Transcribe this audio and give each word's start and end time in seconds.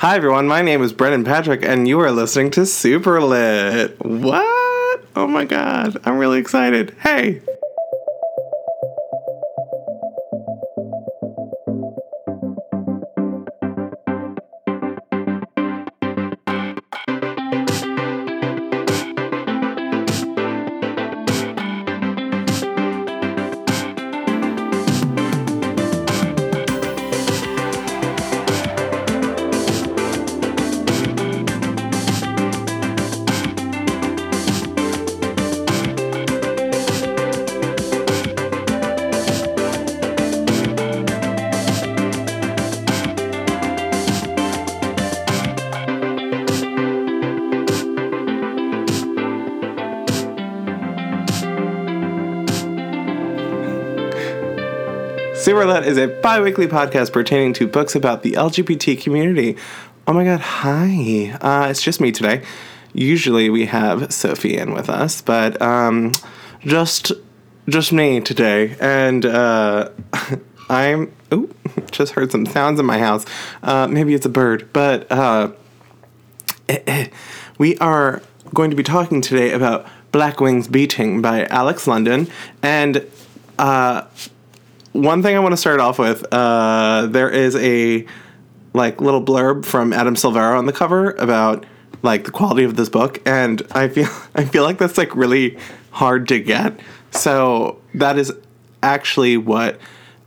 Hi 0.00 0.16
everyone, 0.16 0.46
my 0.46 0.60
name 0.60 0.82
is 0.82 0.92
Brendan 0.92 1.24
Patrick, 1.24 1.64
and 1.64 1.88
you 1.88 1.98
are 2.00 2.12
listening 2.12 2.50
to 2.50 2.66
Super 2.66 3.18
Lit. 3.22 3.98
What? 3.98 5.00
Oh 5.16 5.26
my 5.26 5.46
god, 5.46 5.96
I'm 6.04 6.18
really 6.18 6.38
excited. 6.38 6.94
Hey! 7.00 7.40
Superlit 55.46 55.86
is 55.86 55.96
a 55.96 56.08
bi 56.08 56.40
weekly 56.40 56.66
podcast 56.66 57.12
pertaining 57.12 57.52
to 57.52 57.68
books 57.68 57.94
about 57.94 58.24
the 58.24 58.32
LGBT 58.32 59.00
community. 59.00 59.56
Oh 60.04 60.12
my 60.12 60.24
god, 60.24 60.40
hi. 60.40 61.38
Uh, 61.40 61.68
it's 61.70 61.80
just 61.80 62.00
me 62.00 62.10
today. 62.10 62.42
Usually 62.92 63.48
we 63.48 63.66
have 63.66 64.12
Sophie 64.12 64.58
in 64.58 64.74
with 64.74 64.90
us, 64.90 65.22
but 65.22 65.62
um, 65.62 66.10
just 66.62 67.12
just 67.68 67.92
me 67.92 68.20
today. 68.20 68.74
And 68.80 69.24
uh, 69.24 69.90
I'm. 70.68 71.14
Ooh, 71.32 71.54
just 71.92 72.14
heard 72.14 72.32
some 72.32 72.44
sounds 72.46 72.80
in 72.80 72.86
my 72.86 72.98
house. 72.98 73.24
Uh, 73.62 73.86
maybe 73.86 74.14
it's 74.14 74.26
a 74.26 74.28
bird, 74.28 74.68
but 74.72 75.06
uh, 75.12 75.52
we 77.56 77.78
are 77.78 78.20
going 78.52 78.70
to 78.70 78.76
be 78.76 78.82
talking 78.82 79.20
today 79.20 79.52
about 79.52 79.86
Black 80.10 80.40
Wings 80.40 80.66
Beating 80.66 81.22
by 81.22 81.44
Alex 81.44 81.86
London. 81.86 82.26
And 82.64 83.06
uh, 83.60 84.06
one 85.02 85.22
thing 85.22 85.36
I 85.36 85.38
want 85.40 85.52
to 85.52 85.56
start 85.56 85.80
off 85.80 85.98
with 85.98 86.24
uh, 86.32 87.06
there 87.10 87.30
is 87.30 87.56
a 87.56 88.06
like 88.72 89.00
little 89.00 89.22
blurb 89.22 89.64
from 89.64 89.92
Adam 89.92 90.14
Silvera 90.14 90.58
on 90.58 90.66
the 90.66 90.72
cover 90.72 91.12
about 91.12 91.64
like 92.02 92.24
the 92.24 92.30
quality 92.30 92.64
of 92.64 92.76
this 92.76 92.88
book, 92.88 93.20
and 93.26 93.62
I 93.72 93.88
feel 93.88 94.08
I 94.34 94.44
feel 94.44 94.62
like 94.62 94.78
that's 94.78 94.98
like 94.98 95.14
really 95.14 95.58
hard 95.90 96.28
to 96.28 96.40
get. 96.40 96.78
So 97.10 97.80
that 97.94 98.18
is 98.18 98.32
actually 98.82 99.36
what 99.36 99.80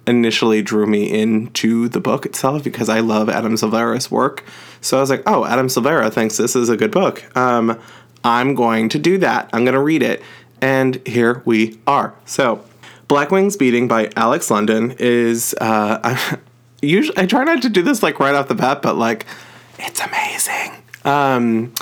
initially 0.07 0.61
drew 0.61 0.87
me 0.87 1.09
into 1.11 1.87
the 1.87 1.99
book 1.99 2.25
itself 2.25 2.63
because 2.63 2.89
I 2.89 2.99
love 2.99 3.29
Adam 3.29 3.53
Silvera's 3.53 4.09
work. 4.09 4.43
So 4.81 4.97
I 4.97 5.01
was 5.01 5.09
like, 5.09 5.23
oh, 5.27 5.45
Adam 5.45 5.67
Silvera 5.67 6.11
thinks 6.11 6.37
this 6.37 6.55
is 6.55 6.69
a 6.69 6.77
good 6.77 6.89
book. 6.89 7.23
Um, 7.37 7.79
I'm 8.23 8.55
going 8.55 8.89
to 8.89 8.99
do 8.99 9.19
that. 9.19 9.49
I'm 9.53 9.63
going 9.63 9.75
to 9.75 9.81
read 9.81 10.01
it. 10.01 10.23
And 10.61 10.95
here 11.07 11.43
we 11.45 11.79
are. 11.85 12.15
So 12.25 12.65
Black 13.09 13.31
Wings 13.31 13.57
Beating 13.57 13.87
by 13.87 14.09
Alex 14.15 14.49
London 14.51 14.95
is 14.99 15.55
uh, 15.59 15.99
I, 16.03 16.37
usually 16.81 17.17
I 17.17 17.25
try 17.25 17.43
not 17.43 17.61
to 17.63 17.69
do 17.69 17.81
this 17.81 18.01
like 18.01 18.19
right 18.21 18.35
off 18.35 18.47
the 18.47 18.55
bat, 18.55 18.81
but 18.81 18.95
like 18.95 19.25
it's 19.77 19.99
amazing. 19.99 20.81
Um, 21.03 21.73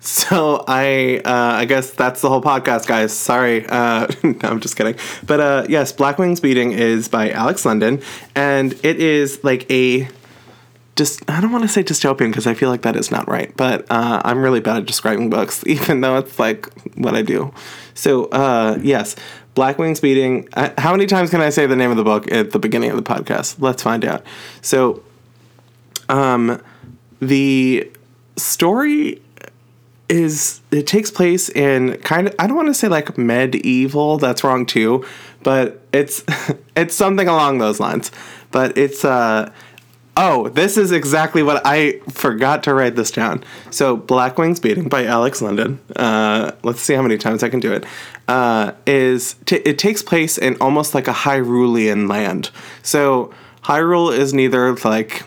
so 0.00 0.64
I 0.68 1.22
uh, 1.24 1.58
I 1.58 1.64
guess 1.64 1.90
that's 1.90 2.20
the 2.20 2.28
whole 2.28 2.42
podcast, 2.42 2.86
guys. 2.86 3.12
Sorry, 3.12 3.66
uh, 3.66 4.06
no, 4.22 4.36
I'm 4.42 4.60
just 4.60 4.76
kidding. 4.76 4.96
But 5.26 5.40
uh, 5.40 5.66
yes, 5.68 5.92
Black 5.92 6.18
Wings 6.18 6.40
Beating 6.40 6.72
is 6.72 7.08
by 7.08 7.30
Alex 7.30 7.64
London, 7.64 8.02
and 8.34 8.74
it 8.84 9.00
is 9.00 9.42
like 9.42 9.68
a 9.70 10.08
just 10.94 11.28
I 11.30 11.40
don't 11.40 11.52
want 11.52 11.64
to 11.64 11.68
say 11.68 11.82
dystopian 11.82 12.28
because 12.30 12.46
I 12.46 12.52
feel 12.52 12.68
like 12.68 12.82
that 12.82 12.96
is 12.96 13.10
not 13.10 13.28
right, 13.28 13.56
but 13.56 13.86
uh, 13.90 14.20
I'm 14.24 14.42
really 14.42 14.60
bad 14.60 14.76
at 14.78 14.86
describing 14.86 15.30
books, 15.30 15.64
even 15.66 16.02
though 16.02 16.18
it's 16.18 16.38
like 16.38 16.68
what 16.96 17.14
I 17.14 17.22
do. 17.22 17.54
So 17.94 18.26
uh, 18.26 18.78
yes, 18.82 19.16
Black 19.56 19.78
Wings 19.78 19.98
Beating. 20.00 20.48
Uh, 20.52 20.70
how 20.78 20.92
many 20.92 21.06
times 21.06 21.30
can 21.30 21.40
I 21.40 21.48
say 21.48 21.66
the 21.66 21.74
name 21.74 21.90
of 21.90 21.96
the 21.96 22.04
book 22.04 22.30
at 22.30 22.52
the 22.52 22.60
beginning 22.60 22.90
of 22.90 22.96
the 22.96 23.02
podcast? 23.02 23.56
Let's 23.58 23.82
find 23.82 24.04
out. 24.04 24.22
So, 24.60 25.02
um, 26.08 26.62
the 27.20 27.90
story 28.36 29.20
is 30.08 30.60
it 30.70 30.86
takes 30.86 31.10
place 31.10 31.48
in 31.48 31.96
kind 32.02 32.28
of 32.28 32.34
I 32.38 32.46
don't 32.46 32.54
want 32.54 32.68
to 32.68 32.74
say 32.74 32.86
like 32.86 33.18
medieval. 33.18 34.18
That's 34.18 34.44
wrong 34.44 34.66
too, 34.66 35.04
but 35.42 35.82
it's 35.92 36.22
it's 36.76 36.94
something 36.94 37.26
along 37.26 37.58
those 37.58 37.80
lines. 37.80 38.12
But 38.52 38.76
it's 38.76 39.04
uh 39.06 39.50
Oh, 40.18 40.48
this 40.48 40.78
is 40.78 40.92
exactly 40.92 41.42
what 41.42 41.60
I 41.66 41.98
forgot 42.10 42.62
to 42.62 42.72
write 42.72 42.96
this 42.96 43.10
down. 43.10 43.44
So, 43.70 43.98
Black 43.98 44.38
Wings 44.38 44.58
Beating 44.58 44.88
by 44.88 45.04
Alex 45.04 45.42
London. 45.42 45.78
Uh, 45.94 46.52
let's 46.62 46.80
see 46.80 46.94
how 46.94 47.02
many 47.02 47.18
times 47.18 47.42
I 47.42 47.50
can 47.50 47.60
do 47.60 47.70
it. 47.72 47.84
Uh, 48.26 48.72
is 48.86 49.34
t- 49.44 49.56
it 49.56 49.78
takes 49.78 50.02
place 50.02 50.38
in 50.38 50.56
almost 50.58 50.94
like 50.94 51.06
a 51.06 51.12
Hyrulean 51.12 52.08
land. 52.08 52.50
So, 52.82 53.30
Hyrule 53.64 54.16
is 54.16 54.32
neither 54.32 54.74
like 54.76 55.24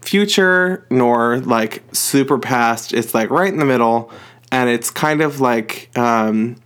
future 0.00 0.84
nor 0.90 1.38
like 1.38 1.82
super 1.92 2.38
past. 2.38 2.92
It's 2.92 3.14
like 3.14 3.30
right 3.30 3.52
in 3.52 3.60
the 3.60 3.64
middle, 3.64 4.10
and 4.50 4.68
it's 4.68 4.90
kind 4.90 5.20
of 5.20 5.40
like 5.40 5.96
um, 5.96 6.56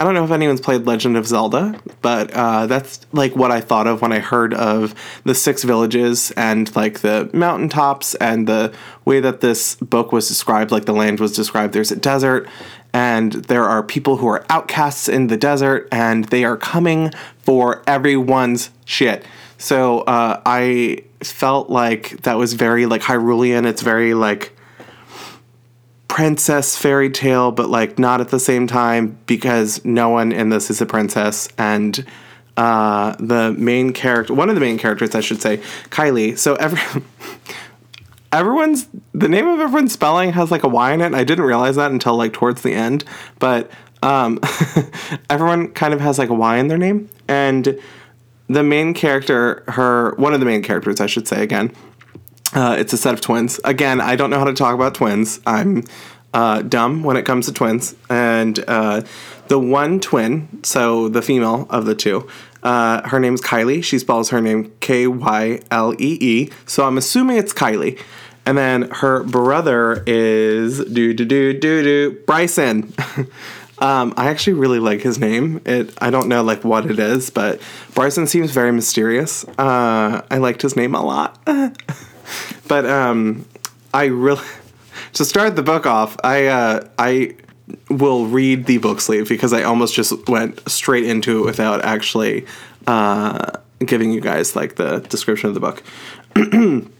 I 0.00 0.04
don't 0.04 0.14
know 0.14 0.24
if 0.24 0.30
anyone's 0.30 0.60
played 0.60 0.86
Legend 0.86 1.16
of 1.16 1.26
Zelda, 1.26 1.80
but 2.02 2.30
uh, 2.32 2.66
that's 2.66 3.06
like 3.12 3.34
what 3.34 3.50
I 3.50 3.60
thought 3.60 3.86
of 3.86 4.02
when 4.02 4.12
I 4.12 4.18
heard 4.18 4.54
of 4.54 4.94
the 5.24 5.34
six 5.34 5.64
villages 5.64 6.30
and 6.32 6.74
like 6.76 7.00
the 7.00 7.30
mountaintops 7.32 8.14
and 8.16 8.46
the 8.46 8.72
way 9.04 9.18
that 9.20 9.40
this 9.40 9.76
book 9.76 10.12
was 10.12 10.28
described, 10.28 10.70
like 10.70 10.84
the 10.84 10.92
land 10.92 11.20
was 11.20 11.34
described. 11.34 11.72
There's 11.72 11.90
a 11.90 11.96
desert, 11.96 12.48
and 12.92 13.32
there 13.32 13.64
are 13.64 13.82
people 13.82 14.18
who 14.18 14.28
are 14.28 14.44
outcasts 14.50 15.08
in 15.08 15.28
the 15.28 15.36
desert, 15.36 15.88
and 15.90 16.24
they 16.26 16.44
are 16.44 16.56
coming 16.56 17.10
for 17.38 17.82
everyone's 17.86 18.70
shit. 18.84 19.24
So 19.56 20.00
uh, 20.00 20.40
I 20.46 21.02
felt 21.20 21.70
like 21.70 22.22
that 22.22 22.34
was 22.34 22.52
very 22.52 22.86
like 22.86 23.00
Hyrulean. 23.00 23.66
It's 23.66 23.82
very 23.82 24.14
like 24.14 24.54
princess 26.18 26.76
fairy 26.76 27.08
tale, 27.08 27.52
but 27.52 27.70
like 27.70 27.96
not 27.96 28.20
at 28.20 28.30
the 28.30 28.40
same 28.40 28.66
time 28.66 29.16
because 29.26 29.84
no 29.84 30.08
one 30.08 30.32
in 30.32 30.48
this 30.48 30.68
is 30.68 30.80
a 30.80 30.86
princess. 30.86 31.48
And 31.56 32.04
uh, 32.56 33.14
the 33.20 33.54
main 33.56 33.92
character, 33.92 34.34
one 34.34 34.48
of 34.48 34.56
the 34.56 34.60
main 34.60 34.78
characters, 34.78 35.14
I 35.14 35.20
should 35.20 35.40
say, 35.40 35.58
Kylie. 35.90 36.36
So 36.36 36.56
every. 36.56 36.80
everyone's 38.32 38.88
the 39.14 39.28
name 39.28 39.46
of 39.46 39.60
everyone's 39.60 39.92
spelling 39.92 40.32
has 40.32 40.50
like 40.50 40.64
a 40.64 40.68
Y 40.68 40.92
in 40.92 41.00
it. 41.00 41.14
I 41.14 41.22
didn't 41.22 41.44
realize 41.44 41.76
that 41.76 41.92
until 41.92 42.16
like 42.16 42.32
towards 42.32 42.62
the 42.62 42.74
end, 42.74 43.04
but 43.38 43.70
um, 44.02 44.40
everyone 45.30 45.68
kind 45.68 45.94
of 45.94 46.00
has 46.00 46.18
like 46.18 46.30
a 46.30 46.34
Y 46.34 46.56
in 46.56 46.66
their 46.66 46.78
name, 46.78 47.08
and 47.28 47.78
the 48.48 48.64
main 48.64 48.92
character, 48.92 49.62
her 49.68 50.16
one 50.16 50.34
of 50.34 50.40
the 50.40 50.46
main 50.46 50.64
characters, 50.64 51.00
I 51.00 51.06
should 51.06 51.28
say 51.28 51.44
again, 51.44 51.72
uh, 52.54 52.76
it's 52.78 52.92
a 52.92 52.96
set 52.96 53.14
of 53.14 53.20
twins. 53.20 53.60
Again, 53.64 54.00
I 54.00 54.16
don't 54.16 54.30
know 54.30 54.38
how 54.38 54.44
to 54.44 54.54
talk 54.54 54.74
about 54.74 54.94
twins. 54.94 55.40
I'm 55.46 55.84
uh, 56.32 56.62
dumb 56.62 57.02
when 57.02 57.16
it 57.16 57.24
comes 57.24 57.46
to 57.46 57.52
twins. 57.52 57.94
And 58.08 58.62
uh, 58.66 59.02
the 59.48 59.58
one 59.58 60.00
twin, 60.00 60.62
so 60.62 61.08
the 61.08 61.22
female 61.22 61.66
of 61.70 61.84
the 61.84 61.94
two, 61.94 62.28
uh, 62.62 63.06
her 63.08 63.20
name's 63.20 63.40
Kylie. 63.40 63.82
She 63.84 63.98
spells 63.98 64.30
her 64.30 64.40
name 64.40 64.72
K 64.80 65.06
Y 65.06 65.60
L 65.70 65.94
E 65.94 66.18
E. 66.20 66.50
So 66.66 66.84
I'm 66.84 66.98
assuming 66.98 67.36
it's 67.36 67.52
Kylie. 67.52 68.00
And 68.46 68.56
then 68.56 68.90
her 68.90 69.24
brother 69.24 70.02
is 70.06 70.82
do 70.84 71.12
do 71.12 71.24
do 71.24 71.52
do 71.52 71.82
do 71.82 72.18
Bryson. 72.26 72.94
um, 73.78 74.14
I 74.16 74.28
actually 74.30 74.54
really 74.54 74.78
like 74.78 75.02
his 75.02 75.18
name. 75.18 75.60
It 75.66 75.92
I 76.00 76.08
don't 76.10 76.28
know 76.28 76.42
like 76.42 76.64
what 76.64 76.90
it 76.90 76.98
is, 76.98 77.28
but 77.28 77.60
Bryson 77.94 78.26
seems 78.26 78.50
very 78.50 78.72
mysterious. 78.72 79.44
Uh, 79.58 80.22
I 80.30 80.38
liked 80.38 80.62
his 80.62 80.76
name 80.76 80.94
a 80.94 81.04
lot. 81.04 81.38
but 82.66 82.86
um, 82.86 83.46
I 83.92 84.06
really 84.06 84.44
to 85.14 85.24
start 85.24 85.56
the 85.56 85.62
book 85.62 85.86
off. 85.86 86.16
I 86.22 86.46
uh, 86.46 86.88
I 86.98 87.34
will 87.90 88.26
read 88.26 88.66
the 88.66 88.78
book 88.78 89.00
sleeve 89.00 89.28
because 89.28 89.52
I 89.52 89.62
almost 89.62 89.94
just 89.94 90.28
went 90.28 90.68
straight 90.68 91.04
into 91.04 91.40
it 91.40 91.44
without 91.44 91.84
actually 91.84 92.46
uh, 92.86 93.52
giving 93.84 94.12
you 94.12 94.20
guys 94.20 94.56
like 94.56 94.76
the 94.76 95.00
description 95.00 95.48
of 95.48 95.54
the 95.54 95.60
book. 95.60 95.82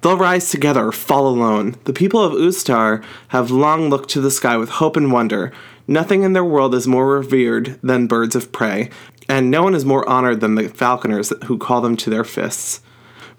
They'll 0.00 0.16
rise 0.16 0.50
together, 0.50 0.92
fall 0.92 1.26
alone. 1.26 1.74
The 1.84 1.92
people 1.92 2.22
of 2.22 2.32
Uztar 2.32 3.04
have 3.28 3.50
long 3.50 3.90
looked 3.90 4.10
to 4.10 4.20
the 4.20 4.30
sky 4.30 4.56
with 4.56 4.68
hope 4.68 4.96
and 4.96 5.12
wonder. 5.12 5.52
Nothing 5.88 6.22
in 6.22 6.34
their 6.34 6.44
world 6.44 6.74
is 6.74 6.86
more 6.86 7.08
revered 7.08 7.80
than 7.82 8.06
birds 8.06 8.36
of 8.36 8.52
prey, 8.52 8.90
and 9.28 9.50
no 9.50 9.62
one 9.62 9.74
is 9.74 9.84
more 9.84 10.08
honored 10.08 10.40
than 10.40 10.54
the 10.54 10.68
falconers 10.68 11.32
who 11.46 11.58
call 11.58 11.80
them 11.80 11.96
to 11.96 12.10
their 12.10 12.24
fists. 12.24 12.80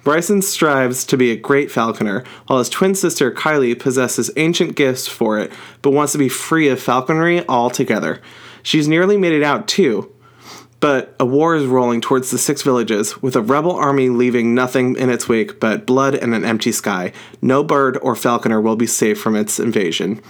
Bryson 0.03 0.41
strives 0.41 1.05
to 1.05 1.17
be 1.17 1.31
a 1.31 1.35
great 1.35 1.69
falconer, 1.69 2.23
while 2.47 2.59
his 2.59 2.69
twin 2.69 2.95
sister 2.95 3.31
Kylie 3.31 3.77
possesses 3.77 4.31
ancient 4.37 4.75
gifts 4.75 5.07
for 5.07 5.37
it, 5.37 5.51
but 5.81 5.91
wants 5.91 6.13
to 6.13 6.17
be 6.17 6.29
free 6.29 6.69
of 6.69 6.81
falconry 6.81 7.47
altogether. 7.47 8.21
She's 8.63 8.87
nearly 8.87 9.17
made 9.17 9.33
it 9.33 9.43
out 9.43 9.67
too, 9.67 10.11
but 10.79 11.13
a 11.19 11.25
war 11.25 11.55
is 11.55 11.65
rolling 11.65 11.99
towards 11.99 12.31
the 12.31 12.37
six 12.37 12.61
villages, 12.61 13.21
with 13.21 13.35
a 13.35 13.41
rebel 13.41 13.73
army 13.73 14.09
leaving 14.09 14.55
nothing 14.55 14.95
in 14.95 15.09
its 15.09 15.27
wake 15.27 15.59
but 15.59 15.85
blood 15.85 16.15
and 16.15 16.33
an 16.33 16.45
empty 16.45 16.71
sky. 16.71 17.11
No 17.41 17.63
bird 17.63 17.97
or 18.01 18.15
falconer 18.15 18.61
will 18.61 18.77
be 18.77 18.87
safe 18.87 19.19
from 19.19 19.35
its 19.35 19.59
invasion. 19.59 20.21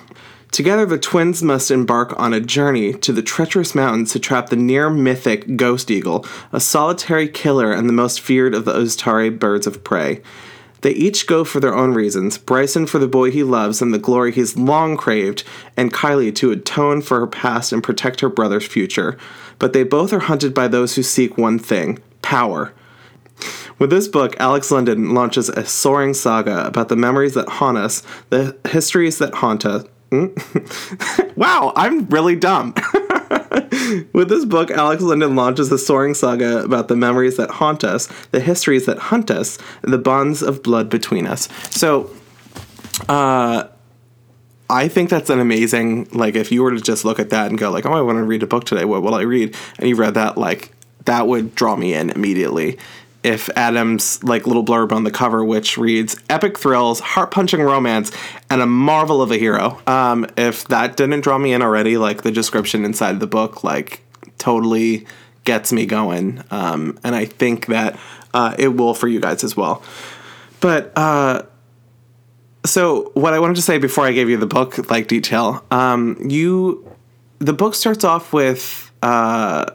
Together, 0.51 0.86
the 0.86 0.98
twins 0.98 1.44
must 1.44 1.69
embark 1.69 2.18
on 2.19 2.34
a 2.34 2.40
journey 2.40 2.94
to 2.94 3.13
the 3.13 3.22
treacherous 3.22 3.75
mountains 3.75 4.12
to 4.12 4.19
trap 4.19 4.50
the 4.50 4.56
near 4.56 4.90
mythic 4.90 5.56
Ghost 5.56 5.92
Eagle, 5.92 6.25
a 6.51 6.60
solitary 6.60 7.28
killer 7.28 7.72
and 7.72 7.88
the 7.88 7.94
most 7.94 8.19
feared 8.19 8.56
of 8.56 8.66
the 8.66 8.74
Uztari 8.74 9.38
birds 9.38 9.68
of 9.68 9.84
prey. 9.84 10.22
They 10.81 10.92
each 10.92 11.28
go 11.28 11.44
for 11.44 11.60
their 11.60 11.75
own 11.75 11.94
reasons 11.94 12.38
Bryson 12.38 12.88
for 12.88 13.00
the 13.00 13.07
boy 13.07 13.31
he 13.31 13.44
loves 13.44 13.81
and 13.81 13.94
the 13.94 14.00
glory 14.00 14.31
he's 14.31 14.57
long 14.57 14.98
craved, 14.98 15.44
and 15.78 15.94
Kylie 15.94 16.34
to 16.36 16.52
atone 16.52 17.02
for 17.02 17.19
her 17.19 17.28
past 17.28 17.72
and 17.72 17.84
protect 17.84 18.22
her 18.22 18.30
brother's 18.30 18.66
future. 18.66 19.18
But 19.60 19.74
they 19.74 19.84
both 19.84 20.13
are 20.13 20.19
hunted 20.19 20.54
by 20.54 20.68
those 20.68 20.95
who 20.95 21.04
seek 21.04 21.38
one 21.38 21.60
thing 21.60 22.00
power. 22.22 22.74
With 23.78 23.90
this 23.90 24.07
book, 24.07 24.36
Alex 24.40 24.72
London 24.72 25.13
launches 25.13 25.48
a 25.50 25.66
soaring 25.66 26.13
saga 26.13 26.66
about 26.66 26.90
the 26.90 26.95
memories 26.95 27.34
that 27.36 27.48
haunt 27.48 27.78
us, 27.78 28.04
the 28.30 28.57
histories 28.69 29.19
that 29.19 29.36
haunt 29.36 29.66
us, 29.66 29.86
wow, 31.36 31.74
I'm 31.76 32.06
really 32.08 32.36
dumb. 32.36 32.74
With 34.14 34.30
this 34.30 34.46
book, 34.46 34.72
Alex 34.72 35.02
London 35.04 35.36
launches 35.36 35.72
a 35.72 35.78
soaring 35.78 36.14
saga 36.14 36.64
about 36.64 36.88
the 36.88 36.96
memories 36.96 37.38
that 37.38 37.50
haunt 37.50 37.84
us, 37.84 38.08
the 38.32 38.40
histories 38.40 38.86
that 38.86 38.98
hunt 38.98 39.30
us, 39.30 39.58
the 39.82 39.98
bonds 39.98 40.42
of 40.42 40.64
blood 40.64 40.90
between 40.90 41.28
us. 41.28 41.48
So, 41.70 42.12
uh, 43.08 43.68
I 44.70 44.88
think 44.88 45.10
that's 45.10 45.30
an 45.30 45.40
amazing, 45.40 46.10
like, 46.12 46.36
if 46.36 46.52
you 46.52 46.62
were 46.62 46.72
to 46.72 46.82
just 46.82 47.06
look 47.06 47.20
at 47.20 47.32
that 47.32 47.48
and 47.48 47.58
go, 47.58 47.72
like, 47.72 47.86
oh, 47.86 47.94
I 47.94 48.02
want 48.02 48.18
to 48.18 48.24
read 48.24 48.44
a 48.44 48.48
book 48.48 48.66
today, 48.66 48.86
what 48.86 49.02
will 49.02 49.16
I 49.16 49.22
read? 49.22 49.56
And 49.80 49.90
you 49.90 49.96
read 49.96 50.14
that, 50.14 50.38
like, 50.38 50.72
that 51.06 51.28
would 51.28 51.56
draw 51.56 51.76
me 51.76 51.94
in 51.94 52.12
immediately 52.12 52.78
if 53.24 53.50
Adam's 53.56 54.24
like 54.24 54.48
little 54.48 54.63
blurb 54.63 54.92
on 54.92 55.04
the 55.04 55.12
cover, 55.12 55.44
which 55.44 55.77
reads 55.77 56.16
"epic 56.30 56.57
thrills, 56.57 57.00
heart-punching 57.00 57.62
romance, 57.62 58.12
and 58.50 58.62
a 58.62 58.66
marvel 58.66 59.21
of 59.21 59.31
a 59.31 59.38
hero." 59.38 59.81
Um, 59.88 60.25
if 60.38 60.68
that 60.69 60.95
didn't 60.98 61.21
draw 61.21 61.38
me 61.38 61.54
in 61.54 61.62
already, 61.62 61.98
like 61.98 62.21
the 62.21 62.31
description 62.31 62.86
inside 62.86 63.19
the 63.19 63.27
book, 63.27 63.63
like 63.63 64.01
totally 64.38 65.06
gets 65.44 65.74
me 65.74 65.86
going, 65.86 66.44
um, 66.51 66.98
and 67.04 67.16
I 67.16 67.25
think 67.25 67.68
that 67.68 68.00
uh, 68.33 68.56
it 68.57 68.69
will 68.69 68.94
for 68.94 69.07
you 69.07 69.19
guys 69.19 69.44
as 69.44 69.57
well. 69.57 69.83
But 70.62 70.92
uh, 70.95 71.44
so, 72.66 73.12
what 73.13 73.33
I 73.33 73.39
wanted 73.39 73.56
to 73.56 73.62
say 73.62 73.77
before 73.77 74.06
I 74.06 74.12
gave 74.12 74.30
you 74.30 74.38
the 74.38 74.48
book 74.48 74.89
like 74.89 75.07
detail, 75.07 75.66
um, 75.71 76.18
you, 76.30 76.89
the 77.39 77.54
book 77.54 77.75
starts 77.75 78.04
off 78.04 78.33
with. 78.33 78.92
Uh, 79.01 79.66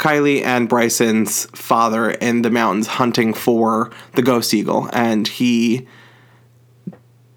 Kylie 0.00 0.42
and 0.42 0.66
Bryson's 0.66 1.44
father 1.46 2.10
in 2.10 2.40
the 2.40 2.50
mountains 2.50 2.86
hunting 2.86 3.34
for 3.34 3.90
the 4.14 4.22
ghost 4.22 4.54
eagle, 4.54 4.88
and 4.94 5.28
he 5.28 5.86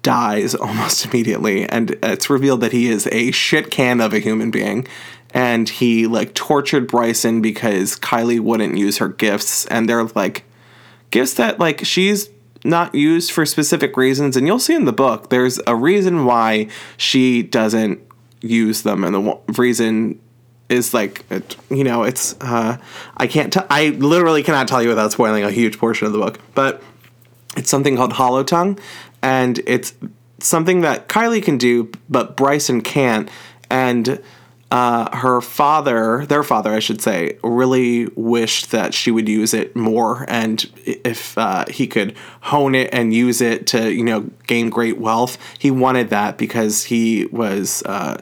dies 0.02 0.54
almost 0.54 1.04
immediately. 1.04 1.68
And 1.68 1.96
it's 2.02 2.30
revealed 2.30 2.62
that 2.62 2.72
he 2.72 2.88
is 2.88 3.06
a 3.12 3.30
shit 3.32 3.70
can 3.70 4.00
of 4.00 4.14
a 4.14 4.18
human 4.18 4.50
being. 4.50 4.88
And 5.34 5.68
he 5.68 6.06
like 6.06 6.32
tortured 6.34 6.88
Bryson 6.88 7.42
because 7.42 7.96
Kylie 7.96 8.40
wouldn't 8.40 8.78
use 8.78 8.98
her 8.98 9.08
gifts, 9.08 9.66
and 9.66 9.86
they're 9.88 10.04
like 10.04 10.44
gifts 11.10 11.34
that 11.34 11.58
like 11.58 11.84
she's 11.84 12.30
not 12.64 12.94
used 12.94 13.30
for 13.30 13.44
specific 13.44 13.96
reasons. 13.96 14.38
And 14.38 14.46
you'll 14.46 14.58
see 14.58 14.74
in 14.74 14.86
the 14.86 14.92
book, 14.92 15.28
there's 15.28 15.60
a 15.66 15.76
reason 15.76 16.24
why 16.24 16.68
she 16.96 17.42
doesn't 17.42 18.00
use 18.40 18.82
them, 18.82 19.04
and 19.04 19.14
the 19.14 19.38
reason 19.58 20.20
is 20.68 20.94
like 20.94 21.24
you 21.70 21.84
know 21.84 22.02
it's 22.04 22.34
uh, 22.40 22.78
I 23.16 23.26
can't 23.26 23.52
t- 23.52 23.60
I 23.70 23.90
literally 23.90 24.42
cannot 24.42 24.68
tell 24.68 24.82
you 24.82 24.88
without 24.88 25.12
spoiling 25.12 25.44
a 25.44 25.50
huge 25.50 25.78
portion 25.78 26.06
of 26.06 26.12
the 26.12 26.18
book, 26.18 26.38
but 26.54 26.82
it's 27.56 27.70
something 27.70 27.96
called 27.96 28.14
Hollow 28.14 28.42
Tongue, 28.42 28.78
and 29.22 29.60
it's 29.66 29.94
something 30.38 30.80
that 30.82 31.08
Kylie 31.08 31.42
can 31.42 31.58
do, 31.58 31.90
but 32.08 32.36
Bryson 32.36 32.80
can't, 32.80 33.28
and. 33.70 34.22
Uh, 34.70 35.14
her 35.16 35.40
father, 35.40 36.26
their 36.26 36.42
father, 36.42 36.72
I 36.72 36.80
should 36.80 37.00
say, 37.00 37.38
really 37.44 38.06
wished 38.16 38.72
that 38.72 38.92
she 38.92 39.12
would 39.12 39.28
use 39.28 39.54
it 39.54 39.76
more, 39.76 40.24
and 40.26 40.68
if 40.84 41.38
uh, 41.38 41.64
he 41.70 41.86
could 41.86 42.16
hone 42.40 42.74
it 42.74 42.92
and 42.92 43.14
use 43.14 43.40
it 43.40 43.68
to, 43.68 43.92
you 43.92 44.02
know, 44.02 44.22
gain 44.48 44.70
great 44.70 44.98
wealth, 44.98 45.38
he 45.60 45.70
wanted 45.70 46.08
that 46.10 46.38
because 46.38 46.84
he 46.84 47.26
was 47.26 47.84
uh, 47.84 48.20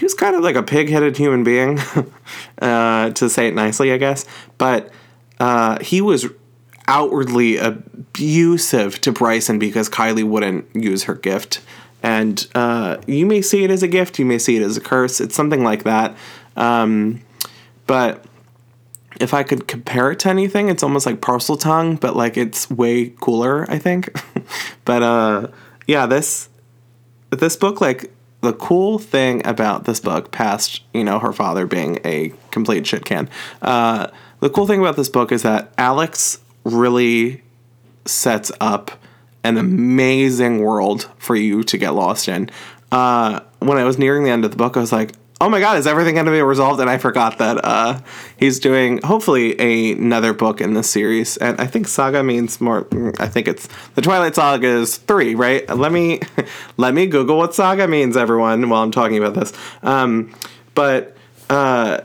he 0.00 0.06
was 0.06 0.14
kind 0.14 0.34
of 0.34 0.40
like 0.40 0.56
a 0.56 0.62
pig-headed 0.62 1.18
human 1.18 1.44
being, 1.44 1.78
uh, 2.62 3.10
to 3.10 3.28
say 3.28 3.48
it 3.48 3.54
nicely, 3.54 3.92
I 3.92 3.98
guess. 3.98 4.24
But 4.56 4.90
uh, 5.38 5.78
he 5.82 6.00
was 6.00 6.26
outwardly 6.88 7.58
abusive 7.58 8.98
to 9.02 9.12
Bryson 9.12 9.58
because 9.58 9.90
Kylie 9.90 10.24
wouldn't 10.24 10.74
use 10.74 11.02
her 11.02 11.14
gift. 11.14 11.60
And 12.02 12.46
uh, 12.54 12.96
you 13.06 13.26
may 13.26 13.42
see 13.42 13.62
it 13.62 13.70
as 13.70 13.82
a 13.82 13.88
gift, 13.88 14.18
you 14.18 14.24
may 14.24 14.38
see 14.38 14.56
it 14.56 14.62
as 14.62 14.78
a 14.78 14.80
curse. 14.80 15.20
It's 15.20 15.34
something 15.34 15.62
like 15.62 15.82
that. 15.82 16.16
Um, 16.56 17.20
but 17.86 18.24
if 19.20 19.34
I 19.34 19.42
could 19.42 19.68
compare 19.68 20.12
it 20.12 20.20
to 20.20 20.30
anything, 20.30 20.70
it's 20.70 20.82
almost 20.82 21.04
like 21.04 21.20
Parseltongue, 21.20 22.00
but 22.00 22.16
like 22.16 22.38
it's 22.38 22.70
way 22.70 23.10
cooler, 23.20 23.70
I 23.70 23.78
think. 23.78 24.18
but 24.86 25.02
uh, 25.02 25.48
yeah, 25.86 26.06
this 26.06 26.48
this 27.28 27.54
book 27.54 27.82
like 27.82 28.10
the 28.40 28.52
cool 28.52 28.98
thing 28.98 29.46
about 29.46 29.84
this 29.84 30.00
book, 30.00 30.30
past 30.30 30.82
you 30.92 31.04
know 31.04 31.18
her 31.18 31.32
father 31.32 31.66
being 31.66 31.98
a 32.04 32.32
complete 32.50 32.86
shit 32.86 33.04
can, 33.04 33.28
uh, 33.62 34.08
the 34.40 34.50
cool 34.50 34.66
thing 34.66 34.80
about 34.80 34.96
this 34.96 35.08
book 35.08 35.32
is 35.32 35.42
that 35.42 35.72
Alex 35.76 36.38
really 36.64 37.42
sets 38.06 38.50
up 38.60 38.92
an 39.44 39.56
amazing 39.56 40.60
world 40.60 41.08
for 41.18 41.36
you 41.36 41.62
to 41.64 41.78
get 41.78 41.90
lost 41.90 42.28
in. 42.28 42.50
Uh, 42.92 43.40
when 43.60 43.78
I 43.78 43.84
was 43.84 43.98
nearing 43.98 44.24
the 44.24 44.30
end 44.30 44.44
of 44.44 44.50
the 44.50 44.56
book, 44.56 44.76
I 44.76 44.80
was 44.80 44.92
like, 44.92 45.12
oh 45.40 45.48
my 45.48 45.58
god, 45.58 45.78
is 45.78 45.86
everything 45.86 46.14
going 46.14 46.26
to 46.26 46.32
be 46.32 46.42
resolved? 46.42 46.80
And 46.80 46.90
I 46.90 46.98
forgot 46.98 47.38
that 47.38 47.64
uh, 47.64 48.00
he's 48.36 48.60
doing 48.60 49.00
hopefully 49.02 49.58
a, 49.60 49.92
another 49.92 50.34
book 50.34 50.60
in 50.60 50.74
this 50.74 50.90
series. 50.90 51.36
And 51.38 51.60
I 51.60 51.66
think 51.66 51.88
saga 51.88 52.22
means 52.22 52.60
more. 52.60 52.86
I 53.18 53.26
think 53.26 53.48
it's 53.48 53.68
the 53.94 54.02
Twilight 54.02 54.34
Saga 54.34 54.68
is 54.68 54.96
three, 54.96 55.34
right? 55.34 55.68
Let 55.74 55.92
me 55.92 56.20
let 56.76 56.94
me 56.94 57.06
Google 57.06 57.38
what 57.38 57.54
saga 57.54 57.88
means, 57.88 58.16
everyone, 58.16 58.68
while 58.68 58.82
I'm 58.82 58.92
talking 58.92 59.18
about 59.18 59.34
this. 59.34 59.52
Um, 59.82 60.34
but 60.74 61.16
uh, 61.48 62.02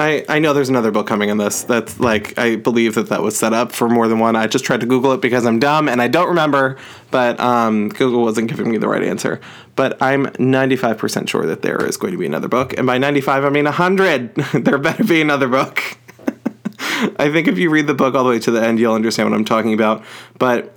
I, 0.00 0.24
I 0.28 0.38
know 0.38 0.54
there's 0.54 0.68
another 0.68 0.90
book 0.90 1.06
coming 1.06 1.28
in 1.28 1.36
this 1.36 1.64
that's 1.64 2.00
like 2.00 2.38
I 2.38 2.56
believe 2.56 2.94
that 2.94 3.08
that 3.08 3.22
was 3.22 3.36
set 3.36 3.52
up 3.52 3.72
for 3.72 3.88
more 3.88 4.08
than 4.08 4.18
one. 4.18 4.36
I 4.36 4.46
just 4.46 4.64
tried 4.64 4.80
to 4.80 4.86
Google 4.86 5.12
it 5.12 5.20
because 5.20 5.44
I'm 5.44 5.58
dumb 5.58 5.88
and 5.88 6.00
I 6.00 6.08
don't 6.08 6.28
remember, 6.28 6.78
but 7.10 7.38
um, 7.38 7.90
Google 7.90 8.22
wasn't 8.22 8.48
giving 8.48 8.70
me 8.70 8.78
the 8.78 8.88
right 8.88 9.02
answer. 9.02 9.40
But 9.80 9.96
I'm 10.02 10.26
95% 10.26 11.26
sure 11.26 11.46
that 11.46 11.62
there 11.62 11.82
is 11.86 11.96
going 11.96 12.12
to 12.12 12.18
be 12.18 12.26
another 12.26 12.48
book, 12.48 12.76
and 12.76 12.86
by 12.86 12.98
95 12.98 13.46
I 13.46 13.48
mean 13.48 13.64
100. 13.64 14.34
there 14.52 14.76
better 14.76 15.04
be 15.04 15.22
another 15.22 15.48
book. 15.48 15.82
I 17.18 17.32
think 17.32 17.48
if 17.48 17.56
you 17.56 17.70
read 17.70 17.86
the 17.86 17.94
book 17.94 18.14
all 18.14 18.24
the 18.24 18.28
way 18.28 18.38
to 18.40 18.50
the 18.50 18.62
end, 18.62 18.78
you'll 18.78 18.92
understand 18.92 19.30
what 19.30 19.36
I'm 19.38 19.46
talking 19.46 19.72
about. 19.72 20.04
But 20.38 20.76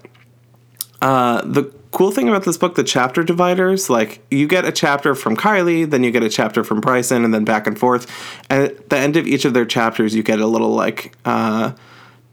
uh, 1.02 1.42
the 1.42 1.64
cool 1.92 2.12
thing 2.12 2.30
about 2.30 2.46
this 2.46 2.58
book, 2.58 2.76
the 2.76 2.84
chapter 2.86 3.26
dividers, 3.26 3.90
like 3.90 4.26
you 4.32 4.48
get 4.48 4.64
a 4.64 4.72
chapter 4.72 5.16
from 5.16 5.36
Kylie, 5.36 5.84
then 5.90 6.06
you 6.06 6.12
get 6.12 6.24
a 6.24 6.30
chapter 6.30 6.64
from 6.64 6.80
Bryson, 6.80 7.26
and 7.26 7.34
then 7.34 7.44
back 7.44 7.68
and 7.68 7.78
forth. 7.78 8.10
And 8.50 8.64
at 8.64 8.90
the 8.90 8.98
end 8.98 9.18
of 9.18 9.28
each 9.28 9.44
of 9.44 9.54
their 9.54 9.66
chapters, 9.66 10.16
you 10.16 10.24
get 10.24 10.40
a 10.40 10.48
little 10.48 10.72
like 10.72 11.14
uh, 11.26 11.74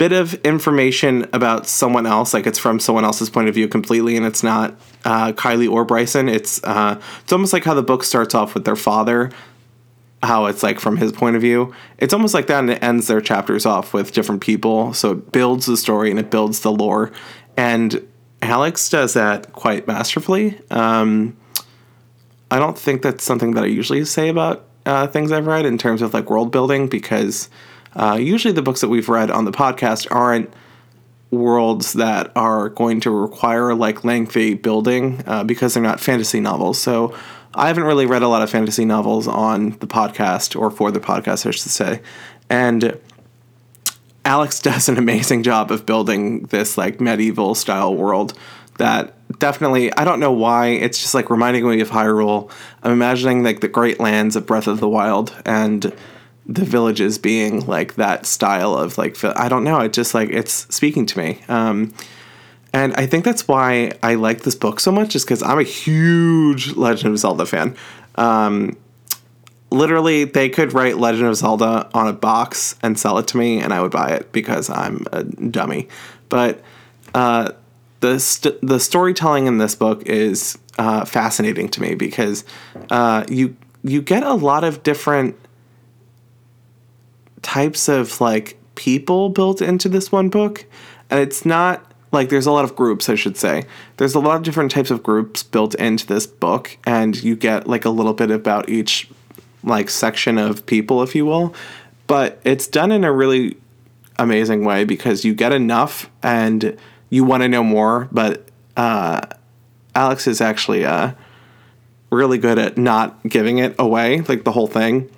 bit 0.00 0.12
of 0.12 0.33
information 0.47 1.28
about 1.35 1.66
someone 1.66 2.07
else. 2.07 2.33
Like 2.33 2.47
it's 2.47 2.59
from 2.59 2.80
someone 2.80 3.04
else's 3.04 3.28
point 3.28 3.50
of 3.50 3.54
view 3.54 3.69
completely, 3.69 4.16
and 4.16 4.25
it's 4.25 4.42
not 4.42 4.75
uh, 5.04 5.33
Kylie 5.33 5.71
or 5.71 5.85
Bryson. 5.85 6.26
It's 6.26 6.64
uh, 6.64 6.99
it's 7.23 7.33
almost 7.35 7.52
like 7.52 7.64
how 7.64 7.75
the 7.75 7.83
book 7.83 8.02
starts 8.02 8.35
off 8.35 8.54
with 8.54 8.64
their 8.64 8.76
father. 8.76 9.30
How 10.23 10.47
it's 10.47 10.62
like 10.62 10.80
from 10.80 10.97
his 10.97 11.12
point 11.12 11.37
of 11.37 11.42
view. 11.42 11.75
It's 11.99 12.14
almost 12.14 12.33
like 12.33 12.47
that, 12.47 12.61
and 12.61 12.71
it 12.71 12.83
ends 12.83 13.09
their 13.09 13.21
chapters 13.21 13.66
off 13.66 13.92
with 13.92 14.12
different 14.12 14.40
people. 14.40 14.95
So 14.95 15.12
it 15.12 15.33
builds 15.33 15.66
the 15.66 15.76
story 15.76 16.11
and 16.11 16.19
it 16.19 16.30
builds 16.30 16.61
the 16.61 16.73
lore. 16.73 17.12
And 17.59 18.07
Alex 18.40 18.88
does 18.88 19.12
that 19.12 19.52
quite 19.52 19.87
masterfully. 19.87 20.59
Um, 20.71 21.37
I 22.50 22.59
don't 22.59 22.76
think 22.76 23.02
that's 23.02 23.23
something 23.23 23.52
that 23.52 23.64
I 23.64 23.66
usually 23.66 24.07
say 24.07 24.30
about 24.30 24.64
uh, 24.87 25.07
things 25.09 25.30
I've 25.30 25.47
read 25.47 25.66
in 25.66 25.76
terms 25.76 26.00
of 26.00 26.14
like 26.14 26.30
world 26.30 26.50
building 26.50 26.88
because 26.88 27.50
uh, 27.94 28.18
usually 28.20 28.52
the 28.52 28.62
books 28.62 28.80
that 28.80 28.88
we've 28.88 29.09
read 29.09 29.30
on 29.30 29.44
the 29.44 29.52
podcast 29.52 30.06
aren't 30.11 30.52
worlds 31.30 31.92
that 31.94 32.32
are 32.35 32.68
going 32.68 33.00
to 33.00 33.11
require 33.11 33.75
like 33.75 34.04
lengthy 34.04 34.54
building 34.54 35.23
uh, 35.26 35.44
because 35.44 35.75
they're 35.75 35.82
not 35.82 36.00
fantasy 36.00 36.40
novels. 36.40 36.80
So 36.80 37.16
I 37.54 37.68
haven't 37.68 37.85
really 37.85 38.06
read 38.06 38.23
a 38.23 38.28
lot 38.28 38.42
of 38.42 38.50
fantasy 38.50 38.85
novels 38.85 39.28
on 39.28 39.70
the 39.78 39.87
podcast 39.87 40.59
or 40.59 40.70
for 40.70 40.90
the 40.90 41.00
podcast, 41.00 41.47
I 41.47 41.50
should 41.50 41.70
say. 41.70 42.00
And 42.49 42.99
Alex 44.25 44.61
does 44.61 44.88
an 44.88 44.99
amazing 44.99 45.42
job 45.42 45.70
of 45.70 45.87
building 45.87 46.42
this 46.44 46.76
like 46.76 47.00
medieval 47.00 47.54
style 47.54 47.94
world 47.94 48.37
that 48.78 49.14
definitely 49.38 49.92
I 49.92 50.04
don't 50.04 50.20
know 50.20 50.32
why 50.32 50.68
it's 50.68 50.99
just 50.99 51.14
like 51.14 51.30
reminding 51.30 51.68
me 51.68 51.80
of 51.80 51.90
Hyrule. 51.90 52.50
I'm 52.82 52.92
imagining 52.92 53.42
like 53.44 53.61
the 53.61 53.68
great 53.68 54.00
lands 54.00 54.37
of 54.37 54.47
Breath 54.47 54.66
of 54.66 54.80
the 54.80 54.88
Wild 54.88 55.37
and 55.44 55.94
the 56.50 56.64
villages 56.64 57.16
being 57.16 57.64
like 57.66 57.95
that 57.95 58.26
style 58.26 58.75
of 58.75 58.99
like 58.99 59.23
I 59.25 59.49
don't 59.49 59.64
know, 59.64 59.80
it 59.80 59.92
just 59.92 60.14
like 60.14 60.30
it's 60.30 60.66
speaking 60.75 61.07
to 61.07 61.19
me. 61.19 61.40
Um 61.49 61.95
and 62.73 62.95
I 62.95 63.07
think 63.07 63.25
that's 63.25 63.49
why 63.49 63.92
I 64.02 64.14
like 64.14 64.42
this 64.42 64.54
book 64.54 64.80
so 64.80 64.92
much, 64.92 65.16
is 65.16 65.25
because 65.25 65.42
I'm 65.42 65.59
a 65.59 65.64
huge 65.64 66.76
Legend 66.76 67.12
of 67.12 67.19
Zelda 67.19 67.47
fan. 67.47 67.76
Um, 68.14 68.76
literally, 69.71 70.25
they 70.25 70.49
could 70.49 70.73
write 70.73 70.97
Legend 70.97 71.26
of 71.26 71.37
Zelda 71.37 71.90
on 71.95 72.07
a 72.07 72.12
box 72.12 72.76
and 72.83 72.99
sell 72.99 73.19
it 73.19 73.26
to 73.28 73.37
me, 73.37 73.61
and 73.61 73.73
I 73.73 73.80
would 73.80 73.90
buy 73.90 74.11
it 74.11 74.30
because 74.33 74.71
I'm 74.71 75.04
a 75.11 75.25
dummy. 75.25 75.88
But 76.28 76.62
uh, 77.14 77.52
the 78.00 78.21
st- 78.21 78.61
the 78.62 78.78
storytelling 78.78 79.47
in 79.47 79.59
this 79.59 79.75
book 79.75 80.04
is 80.07 80.57
uh, 80.78 81.04
fascinating 81.04 81.69
to 81.71 81.83
me 81.83 81.97
because 81.97 82.45
uh, 82.90 83.25
you 83.28 83.57
you 83.83 84.00
get 84.00 84.23
a 84.23 84.35
lot 84.35 84.62
of 84.62 84.85
different 84.85 85.35
types 87.42 87.88
of 87.88 88.20
like 88.20 88.59
people 88.75 89.28
built 89.28 89.61
into 89.62 89.88
this 89.88 90.11
one 90.11 90.28
book, 90.28 90.64
and 91.11 91.20
it's 91.20 91.44
not 91.44 91.87
like 92.12 92.28
there's 92.28 92.47
a 92.47 92.50
lot 92.50 92.64
of 92.64 92.75
groups 92.75 93.09
i 93.09 93.14
should 93.14 93.37
say. 93.37 93.64
There's 93.97 94.14
a 94.14 94.20
lot 94.20 94.37
of 94.37 94.42
different 94.42 94.73
types 94.73 94.90
of 94.90 95.02
groups 95.02 95.42
built 95.44 95.76
into 95.76 96.06
this 96.06 96.26
book 96.26 96.76
and 96.85 97.20
you 97.23 97.37
get 97.37 97.68
like 97.68 97.85
a 97.85 97.90
little 97.90 98.14
bit 98.14 98.32
about 98.32 98.68
each 98.68 99.09
like 99.62 99.88
section 99.88 100.37
of 100.37 100.66
people 100.66 101.02
if 101.02 101.14
you 101.14 101.25
will. 101.25 101.54
But 102.09 102.40
it's 102.44 102.66
done 102.66 102.90
in 102.90 103.04
a 103.04 103.12
really 103.12 103.56
amazing 104.20 104.64
way 104.64 104.85
because 104.85 105.25
you 105.25 105.35
get 105.35 105.52
enough 105.52 106.11
and 106.23 106.76
you 107.09 107.25
want 107.25 107.42
to 107.42 107.49
know 107.49 107.64
more 107.64 108.06
but 108.12 108.47
uh, 108.76 109.20
alex 109.94 110.26
is 110.26 110.40
actually 110.40 110.85
uh, 110.85 111.12
really 112.11 112.38
good 112.38 112.59
at 112.59 112.76
not 112.76 113.23
giving 113.25 113.59
it 113.59 113.75
away 113.78 114.20
like 114.23 114.44
the 114.44 114.52
whole 114.52 114.66
thing 114.66 115.11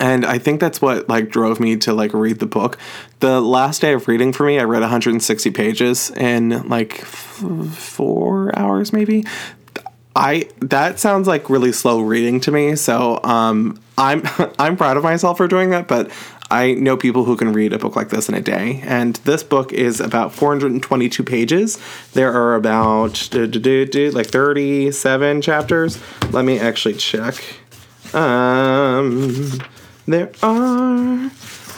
and 0.00 0.24
i 0.26 0.38
think 0.38 0.60
that's 0.60 0.82
what 0.82 1.08
like 1.08 1.30
drove 1.30 1.60
me 1.60 1.76
to 1.76 1.92
like 1.92 2.12
read 2.12 2.38
the 2.40 2.46
book 2.46 2.78
the 3.20 3.40
last 3.40 3.80
day 3.80 3.92
of 3.92 4.08
reading 4.08 4.32
for 4.32 4.44
me 4.44 4.58
i 4.58 4.64
read 4.64 4.80
160 4.80 5.50
pages 5.50 6.10
in 6.12 6.66
like 6.68 7.00
f- 7.00 7.44
four 7.72 8.58
hours 8.58 8.92
maybe 8.92 9.24
i 10.16 10.48
that 10.60 10.98
sounds 10.98 11.28
like 11.28 11.48
really 11.48 11.70
slow 11.70 12.00
reading 12.00 12.40
to 12.40 12.50
me 12.50 12.74
so 12.74 13.20
um 13.22 13.80
i'm 13.96 14.22
i'm 14.58 14.76
proud 14.76 14.96
of 14.96 15.04
myself 15.04 15.36
for 15.36 15.46
doing 15.46 15.70
that 15.70 15.86
but 15.86 16.10
I 16.52 16.72
know 16.72 16.96
people 16.96 17.24
who 17.24 17.36
can 17.36 17.52
read 17.52 17.72
a 17.72 17.78
book 17.78 17.94
like 17.94 18.08
this 18.08 18.28
in 18.28 18.34
a 18.34 18.40
day, 18.40 18.82
and 18.84 19.14
this 19.16 19.44
book 19.44 19.72
is 19.72 20.00
about 20.00 20.34
422 20.34 21.22
pages. 21.22 21.78
There 22.12 22.32
are 22.32 22.56
about 22.56 23.32
like 23.32 24.26
37 24.26 25.42
chapters. 25.42 26.02
Let 26.32 26.44
me 26.44 26.58
actually 26.58 26.94
check. 26.94 27.36
Um, 28.12 29.60
there 30.10 30.30
are 30.42 31.30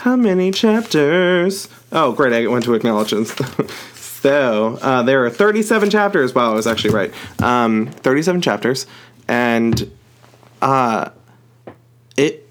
how 0.03 0.15
many 0.17 0.51
chapters? 0.51 1.69
Oh, 1.91 2.11
great! 2.11 2.33
I 2.33 2.47
went 2.47 2.65
to 2.65 2.73
acknowledgements. 2.73 3.33
so 3.95 4.77
uh, 4.81 5.03
there 5.03 5.25
are 5.25 5.29
37 5.29 5.89
chapters. 5.89 6.35
Wow, 6.35 6.51
I 6.51 6.53
was 6.53 6.67
actually 6.67 6.93
right. 6.93 7.13
Um, 7.41 7.87
37 7.87 8.41
chapters, 8.41 8.85
and 9.27 9.89
uh, 10.61 11.09
it. 12.17 12.41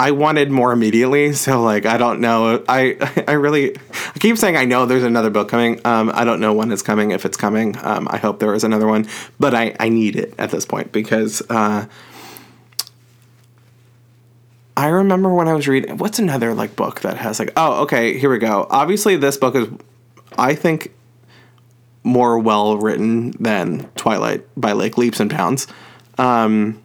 I 0.00 0.12
wanted 0.12 0.50
more 0.50 0.70
immediately, 0.70 1.32
so 1.32 1.62
like 1.62 1.86
I 1.86 1.96
don't 1.96 2.20
know. 2.20 2.62
I 2.68 3.24
I 3.28 3.32
really 3.32 3.76
I 3.76 4.18
keep 4.18 4.36
saying 4.36 4.56
I 4.56 4.64
know 4.64 4.84
there's 4.84 5.02
another 5.02 5.30
book 5.30 5.48
coming. 5.48 5.80
Um, 5.86 6.10
I 6.14 6.24
don't 6.24 6.40
know 6.40 6.52
when 6.52 6.70
it's 6.70 6.82
coming, 6.82 7.12
if 7.12 7.24
it's 7.24 7.36
coming. 7.36 7.74
Um, 7.82 8.06
I 8.10 8.18
hope 8.18 8.38
there 8.38 8.54
is 8.54 8.64
another 8.64 8.86
one, 8.86 9.08
but 9.40 9.54
I 9.54 9.74
I 9.80 9.88
need 9.88 10.16
it 10.16 10.34
at 10.38 10.50
this 10.50 10.66
point 10.66 10.92
because. 10.92 11.42
Uh, 11.48 11.86
I 14.78 14.86
remember 14.86 15.34
when 15.34 15.48
I 15.48 15.54
was 15.54 15.66
reading 15.66 15.96
what's 15.96 16.20
another 16.20 16.54
like 16.54 16.76
book 16.76 17.00
that 17.00 17.16
has 17.16 17.40
like 17.40 17.52
oh 17.56 17.82
okay 17.82 18.16
here 18.16 18.30
we 18.30 18.38
go. 18.38 18.64
Obviously 18.70 19.16
this 19.16 19.36
book 19.36 19.56
is 19.56 19.68
I 20.38 20.54
think 20.54 20.92
more 22.04 22.38
well 22.38 22.78
written 22.78 23.32
than 23.42 23.90
Twilight 23.96 24.46
by 24.56 24.72
like 24.72 24.96
leaps 24.96 25.18
and 25.18 25.28
bounds. 25.28 25.66
Um, 26.16 26.80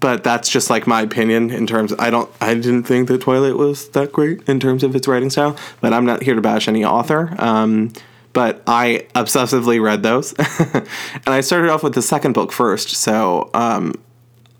but 0.00 0.24
that's 0.24 0.48
just 0.48 0.68
like 0.68 0.88
my 0.88 1.00
opinion 1.02 1.50
in 1.50 1.64
terms 1.64 1.92
of, 1.92 2.00
I 2.00 2.10
don't 2.10 2.28
I 2.40 2.54
didn't 2.54 2.82
think 2.82 3.06
that 3.06 3.20
Twilight 3.20 3.56
was 3.56 3.88
that 3.90 4.12
great 4.12 4.42
in 4.48 4.58
terms 4.58 4.82
of 4.82 4.96
its 4.96 5.06
writing 5.06 5.30
style, 5.30 5.56
but 5.80 5.92
I'm 5.92 6.04
not 6.04 6.24
here 6.24 6.34
to 6.34 6.40
bash 6.40 6.66
any 6.66 6.84
author. 6.84 7.36
Um, 7.38 7.92
but 8.32 8.64
I 8.66 9.06
obsessively 9.14 9.80
read 9.80 10.02
those. 10.02 10.32
and 10.58 11.28
I 11.28 11.40
started 11.40 11.70
off 11.70 11.84
with 11.84 11.94
the 11.94 12.02
second 12.02 12.32
book 12.32 12.50
first. 12.50 12.90
So 12.90 13.48
um, 13.54 13.94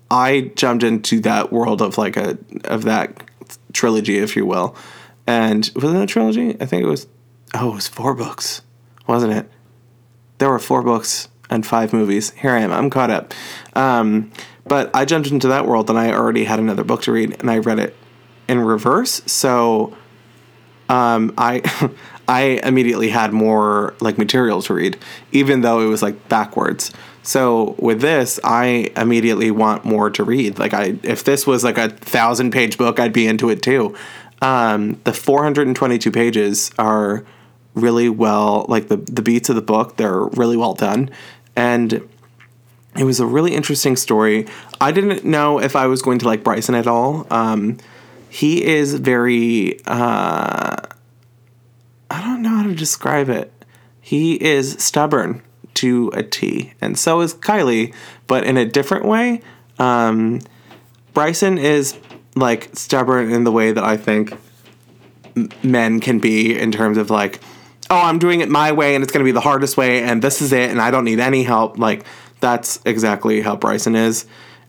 I 0.09 0.51
jumped 0.55 0.83
into 0.83 1.19
that 1.21 1.51
world 1.51 1.81
of 1.81 1.97
like 1.97 2.17
a 2.17 2.37
of 2.65 2.83
that 2.83 3.23
trilogy, 3.73 4.17
if 4.17 4.35
you 4.35 4.45
will. 4.45 4.75
And 5.25 5.69
was 5.75 5.83
it 5.93 6.01
a 6.01 6.05
trilogy? 6.05 6.55
I 6.59 6.65
think 6.65 6.83
it 6.83 6.87
was. 6.87 7.07
Oh, 7.53 7.71
it 7.71 7.75
was 7.75 7.87
four 7.87 8.13
books, 8.13 8.61
wasn't 9.07 9.33
it? 9.33 9.49
There 10.37 10.49
were 10.49 10.59
four 10.59 10.83
books 10.83 11.27
and 11.49 11.65
five 11.65 11.93
movies. 11.93 12.31
Here 12.31 12.51
I 12.51 12.59
am. 12.59 12.71
I'm 12.71 12.89
caught 12.89 13.09
up. 13.09 13.33
Um, 13.75 14.31
but 14.65 14.89
I 14.93 15.05
jumped 15.05 15.29
into 15.31 15.47
that 15.47 15.65
world, 15.65 15.89
and 15.89 15.97
I 15.97 16.11
already 16.11 16.43
had 16.43 16.59
another 16.59 16.83
book 16.83 17.01
to 17.03 17.11
read, 17.11 17.37
and 17.39 17.49
I 17.49 17.57
read 17.59 17.79
it 17.79 17.95
in 18.47 18.59
reverse. 18.59 19.21
So, 19.25 19.95
um, 20.89 21.33
I. 21.37 21.89
I 22.27 22.59
immediately 22.63 23.09
had 23.09 23.31
more 23.33 23.93
like 24.01 24.17
material 24.17 24.61
to 24.63 24.73
read, 24.73 24.97
even 25.31 25.61
though 25.61 25.79
it 25.81 25.87
was 25.87 26.01
like 26.01 26.27
backwards. 26.29 26.91
So 27.23 27.75
with 27.79 28.01
this, 28.01 28.39
I 28.43 28.91
immediately 28.95 29.51
want 29.51 29.85
more 29.85 30.09
to 30.09 30.23
read. 30.23 30.59
Like 30.59 30.73
I, 30.73 30.97
if 31.03 31.23
this 31.23 31.45
was 31.45 31.63
like 31.63 31.77
a 31.77 31.89
thousand 31.89 32.51
page 32.51 32.77
book, 32.77 32.99
I'd 32.99 33.13
be 33.13 33.27
into 33.27 33.49
it 33.49 33.61
too. 33.61 33.95
Um, 34.41 34.99
the 35.03 35.13
422 35.13 36.11
pages 36.11 36.71
are 36.77 37.25
really 37.73 38.09
well, 38.09 38.65
like 38.67 38.87
the 38.87 38.97
the 38.97 39.21
beats 39.21 39.49
of 39.49 39.55
the 39.55 39.61
book, 39.61 39.97
they're 39.97 40.23
really 40.23 40.57
well 40.57 40.73
done, 40.73 41.09
and 41.55 42.07
it 42.97 43.03
was 43.03 43.19
a 43.19 43.25
really 43.25 43.53
interesting 43.53 43.95
story. 43.95 44.47
I 44.81 44.91
didn't 44.91 45.23
know 45.23 45.59
if 45.59 45.75
I 45.75 45.87
was 45.87 46.01
going 46.01 46.19
to 46.19 46.25
like 46.25 46.43
Bryson 46.43 46.75
at 46.75 46.87
all. 46.87 47.27
Um, 47.29 47.77
he 48.29 48.63
is 48.63 48.95
very, 48.95 49.79
uh, 49.85 50.77
I 52.09 52.21
don't 52.21 52.41
know 52.41 52.49
how 52.49 52.63
to 52.63 52.75
describe 52.75 53.29
it. 53.29 53.51
He 54.01 54.35
is 54.41 54.73
stubborn 54.73 55.41
to 55.75 56.11
a 56.13 56.23
T, 56.23 56.73
and 56.81 56.97
so 56.97 57.21
is 57.21 57.33
Kylie, 57.33 57.93
but 58.25 58.43
in 58.43 58.57
a 58.57 58.65
different 58.65 59.05
way. 59.05 59.41
Um, 59.79 60.41
Bryson 61.13 61.57
is 61.57 61.97
like 62.35 62.69
stubborn 62.73 63.31
in 63.31 63.43
the 63.43 63.51
way 63.51 63.71
that 63.71 63.83
I 63.83 63.97
think 63.97 64.37
men 65.63 65.99
can 65.99 66.19
be 66.19 66.57
in 66.57 66.71
terms 66.71 66.97
of 66.97 67.09
like, 67.09 67.39
oh, 67.89 68.01
I'm 68.01 68.19
doing 68.19 68.41
it 68.41 68.49
my 68.49 68.71
way 68.71 68.95
and 68.95 69.03
it's 69.03 69.11
going 69.11 69.23
to 69.23 69.27
be 69.27 69.31
the 69.31 69.41
hardest 69.41 69.77
way 69.77 70.03
and 70.03 70.21
this 70.21 70.41
is 70.41 70.51
it 70.51 70.69
and 70.69 70.81
I 70.81 70.91
don't 70.91 71.05
need 71.05 71.19
any 71.19 71.43
help. 71.43 71.77
Like, 71.77 72.05
that's 72.39 72.79
exactly 72.85 73.41
how 73.41 73.55
Bryson 73.55 73.95
is. 73.95 74.25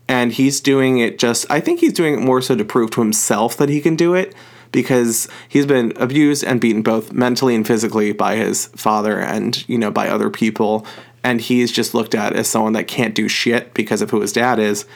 And 0.09 0.33
he's 0.33 0.61
doing 0.61 0.99
it 0.99 1.18
just, 1.18 1.45
I 1.50 1.61
think 1.61 1.80
he's 1.80 1.92
doing 1.92 2.14
it 2.14 2.21
more 2.21 2.40
so 2.40 2.57
to 2.57 2.64
prove 2.64 2.90
to 2.92 3.00
himself 3.00 3.57
that 3.59 3.68
he 3.68 3.80
can 3.80 3.95
do 3.95 4.14
it 4.14 4.35
because 4.78 5.26
he's 5.49 5.66
been 5.66 5.92
abused 5.97 6.44
and 6.44 6.61
beaten 6.61 6.82
both 6.82 7.12
mentally 7.12 7.56
and 7.56 7.66
physically 7.66 8.12
by 8.12 8.37
his 8.37 8.66
father 8.66 9.18
and 9.18 9.68
you 9.68 9.76
know 9.76 9.90
by 9.90 10.08
other 10.08 10.30
people. 10.30 10.87
And 11.25 11.40
he's 11.40 11.73
just 11.73 11.94
looked 11.94 12.14
at 12.14 12.32
as 12.37 12.47
someone 12.47 12.75
that 12.75 12.87
can't 12.87 13.12
do 13.12 13.26
shit 13.26 13.75
because 13.75 14.02
of 14.02 14.11
who 14.11 14.20
his 14.20 14.32
dad 14.32 14.61
is. 14.61 14.87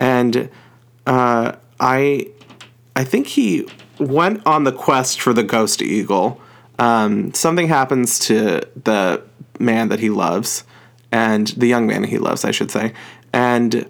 And 0.00 0.48
uh, 1.06 1.52
i 1.78 2.26
i 2.96 3.04
think 3.04 3.26
he 3.26 3.68
went 3.98 4.44
on 4.46 4.64
the 4.64 4.72
quest 4.72 5.20
for 5.20 5.34
the 5.34 5.42
ghost 5.42 5.82
eagle. 5.82 6.40
Um, 6.78 7.34
something 7.34 7.68
happens 7.68 8.18
to 8.20 8.62
the 8.84 9.22
man 9.60 9.90
that 9.90 10.00
he 10.00 10.08
loves 10.08 10.64
and 11.12 11.48
the 11.48 11.66
young 11.66 11.86
man 11.86 12.04
he 12.04 12.16
loves 12.16 12.42
i 12.42 12.52
should 12.52 12.70
say. 12.70 12.94
And 13.34 13.86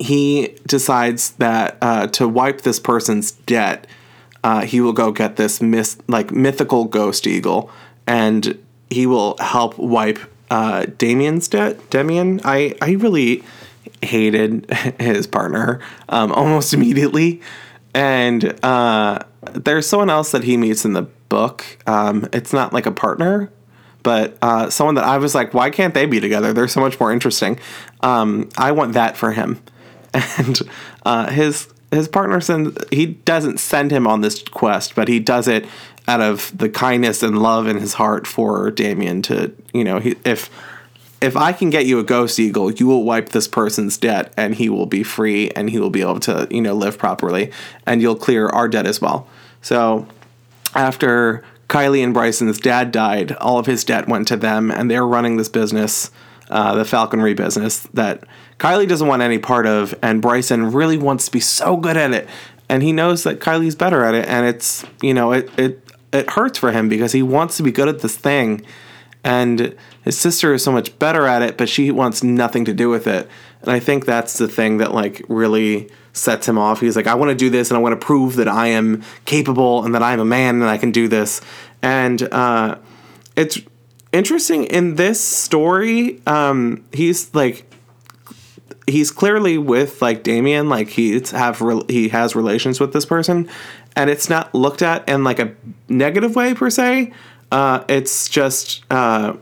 he 0.00 0.56
decides 0.66 1.30
that 1.32 1.78
uh, 1.80 2.08
to 2.08 2.26
wipe 2.26 2.62
this 2.62 2.80
person's 2.80 3.30
debt 3.32 3.86
uh, 4.46 4.60
he 4.60 4.80
will 4.80 4.92
go 4.92 5.10
get 5.10 5.34
this 5.34 5.60
myth, 5.60 6.00
like 6.06 6.30
mythical 6.30 6.84
ghost 6.84 7.26
eagle, 7.26 7.68
and 8.06 8.56
he 8.88 9.04
will 9.04 9.36
help 9.40 9.76
wipe 9.76 10.20
uh, 10.52 10.86
Damien's 10.98 11.48
debt. 11.48 11.90
Damien, 11.90 12.40
I 12.44 12.76
I 12.80 12.92
really 12.92 13.42
hated 14.02 14.70
his 15.00 15.26
partner 15.26 15.80
um, 16.08 16.30
almost 16.30 16.72
immediately, 16.72 17.42
and 17.92 18.56
uh, 18.64 19.18
there's 19.50 19.88
someone 19.88 20.10
else 20.10 20.30
that 20.30 20.44
he 20.44 20.56
meets 20.56 20.84
in 20.84 20.92
the 20.92 21.08
book. 21.28 21.64
Um, 21.88 22.28
it's 22.32 22.52
not 22.52 22.72
like 22.72 22.86
a 22.86 22.92
partner, 22.92 23.50
but 24.04 24.38
uh, 24.42 24.70
someone 24.70 24.94
that 24.94 25.04
I 25.04 25.18
was 25.18 25.34
like, 25.34 25.54
why 25.54 25.70
can't 25.70 25.92
they 25.92 26.06
be 26.06 26.20
together? 26.20 26.52
They're 26.52 26.68
so 26.68 26.80
much 26.80 27.00
more 27.00 27.10
interesting. 27.10 27.58
Um, 28.00 28.48
I 28.56 28.70
want 28.70 28.92
that 28.92 29.16
for 29.16 29.32
him, 29.32 29.60
and 30.14 30.62
uh, 31.04 31.32
his 31.32 31.66
his 31.90 32.08
partner 32.08 32.40
sends 32.40 32.76
he 32.90 33.06
doesn't 33.06 33.58
send 33.58 33.90
him 33.90 34.06
on 34.06 34.20
this 34.20 34.42
quest, 34.42 34.94
but 34.94 35.08
he 35.08 35.20
does 35.20 35.48
it 35.48 35.66
out 36.08 36.20
of 36.20 36.56
the 36.56 36.68
kindness 36.68 37.22
and 37.22 37.42
love 37.42 37.66
in 37.66 37.78
his 37.78 37.94
heart 37.94 38.26
for 38.26 38.70
Damien 38.70 39.22
to 39.22 39.52
you 39.72 39.84
know 39.84 39.98
he, 39.98 40.16
if 40.24 40.50
if 41.20 41.36
I 41.36 41.52
can 41.52 41.70
get 41.70 41.86
you 41.86 41.98
a 41.98 42.04
ghost 42.04 42.38
eagle, 42.38 42.70
you 42.70 42.86
will 42.86 43.04
wipe 43.04 43.30
this 43.30 43.48
person's 43.48 43.96
debt 43.96 44.32
and 44.36 44.54
he 44.54 44.68
will 44.68 44.86
be 44.86 45.02
free 45.02 45.50
and 45.50 45.70
he 45.70 45.78
will 45.78 45.90
be 45.90 46.02
able 46.02 46.20
to, 46.20 46.46
you 46.50 46.60
know, 46.60 46.74
live 46.74 46.98
properly 46.98 47.50
and 47.86 48.02
you'll 48.02 48.16
clear 48.16 48.48
our 48.48 48.68
debt 48.68 48.86
as 48.86 49.00
well. 49.00 49.26
So 49.62 50.06
after 50.74 51.42
Kylie 51.68 52.04
and 52.04 52.12
Bryson's 52.12 52.58
dad 52.58 52.92
died, 52.92 53.32
all 53.32 53.58
of 53.58 53.66
his 53.66 53.82
debt 53.82 54.08
went 54.08 54.28
to 54.28 54.36
them 54.36 54.70
and 54.70 54.90
they're 54.90 55.06
running 55.06 55.36
this 55.36 55.48
business, 55.48 56.10
uh, 56.50 56.74
the 56.74 56.84
falconry 56.84 57.34
business 57.34 57.80
that 57.94 58.24
Kylie 58.58 58.88
doesn't 58.88 59.06
want 59.06 59.22
any 59.22 59.38
part 59.38 59.66
of 59.66 59.94
and 60.02 60.22
Bryson 60.22 60.72
really 60.72 60.96
wants 60.96 61.26
to 61.26 61.30
be 61.30 61.40
so 61.40 61.76
good 61.76 61.96
at 61.96 62.12
it. 62.12 62.28
And 62.68 62.82
he 62.82 62.92
knows 62.92 63.22
that 63.24 63.38
Kylie's 63.38 63.74
better 63.74 64.04
at 64.04 64.14
it 64.14 64.26
and 64.26 64.46
it's, 64.46 64.84
you 65.02 65.14
know, 65.14 65.32
it, 65.32 65.50
it, 65.58 65.88
it 66.12 66.30
hurts 66.30 66.58
for 66.58 66.72
him 66.72 66.88
because 66.88 67.12
he 67.12 67.22
wants 67.22 67.56
to 67.58 67.62
be 67.62 67.70
good 67.70 67.88
at 67.88 68.00
this 68.00 68.16
thing. 68.16 68.64
And 69.22 69.76
his 70.04 70.18
sister 70.18 70.54
is 70.54 70.64
so 70.64 70.72
much 70.72 70.98
better 70.98 71.26
at 71.26 71.42
it 71.42 71.58
but 71.58 71.68
she 71.68 71.90
wants 71.90 72.22
nothing 72.22 72.64
to 72.64 72.72
do 72.72 72.88
with 72.88 73.06
it. 73.06 73.28
And 73.60 73.70
i 73.70 73.78
think 73.78 74.06
that's 74.06 74.38
the 74.38 74.48
thing 74.48 74.78
that 74.78 74.94
like 74.94 75.22
really 75.28 75.90
sets 76.12 76.48
him 76.48 76.56
off. 76.56 76.80
He's 76.80 76.96
like 76.96 77.06
i 77.06 77.14
want 77.14 77.30
to 77.30 77.36
do 77.36 77.50
this 77.50 77.70
and 77.70 77.76
i 77.76 77.80
want 77.80 78.00
to 78.00 78.04
prove 78.04 78.36
that 78.36 78.48
i 78.48 78.68
am 78.68 79.02
capable 79.26 79.84
and 79.84 79.94
that 79.94 80.02
i'm 80.02 80.20
a 80.20 80.24
man 80.24 80.56
and 80.56 80.64
i 80.64 80.78
can 80.78 80.92
do 80.92 81.08
this. 81.08 81.42
And 81.82 82.22
uh, 82.32 82.78
it's 83.36 83.60
interesting 84.12 84.64
in 84.64 84.94
this 84.94 85.20
story 85.20 86.22
um, 86.26 86.84
he's 86.90 87.34
like 87.34 87.70
he's 88.86 89.10
clearly 89.10 89.58
with 89.58 90.00
like 90.00 90.22
Damien 90.22 90.68
like 90.68 90.88
he's 90.88 91.30
have 91.30 91.60
re- 91.60 91.84
he 91.88 92.08
has 92.08 92.36
relations 92.36 92.80
with 92.80 92.92
this 92.92 93.04
person 93.04 93.48
and 93.94 94.10
it's 94.10 94.28
not 94.28 94.54
looked 94.54 94.82
at 94.82 95.08
in 95.08 95.24
like 95.24 95.38
a 95.38 95.54
negative 95.88 96.36
way 96.36 96.54
per 96.54 96.70
se 96.70 97.12
uh, 97.52 97.84
it's 97.88 98.28
just 98.28 98.84
uh, 98.90 99.36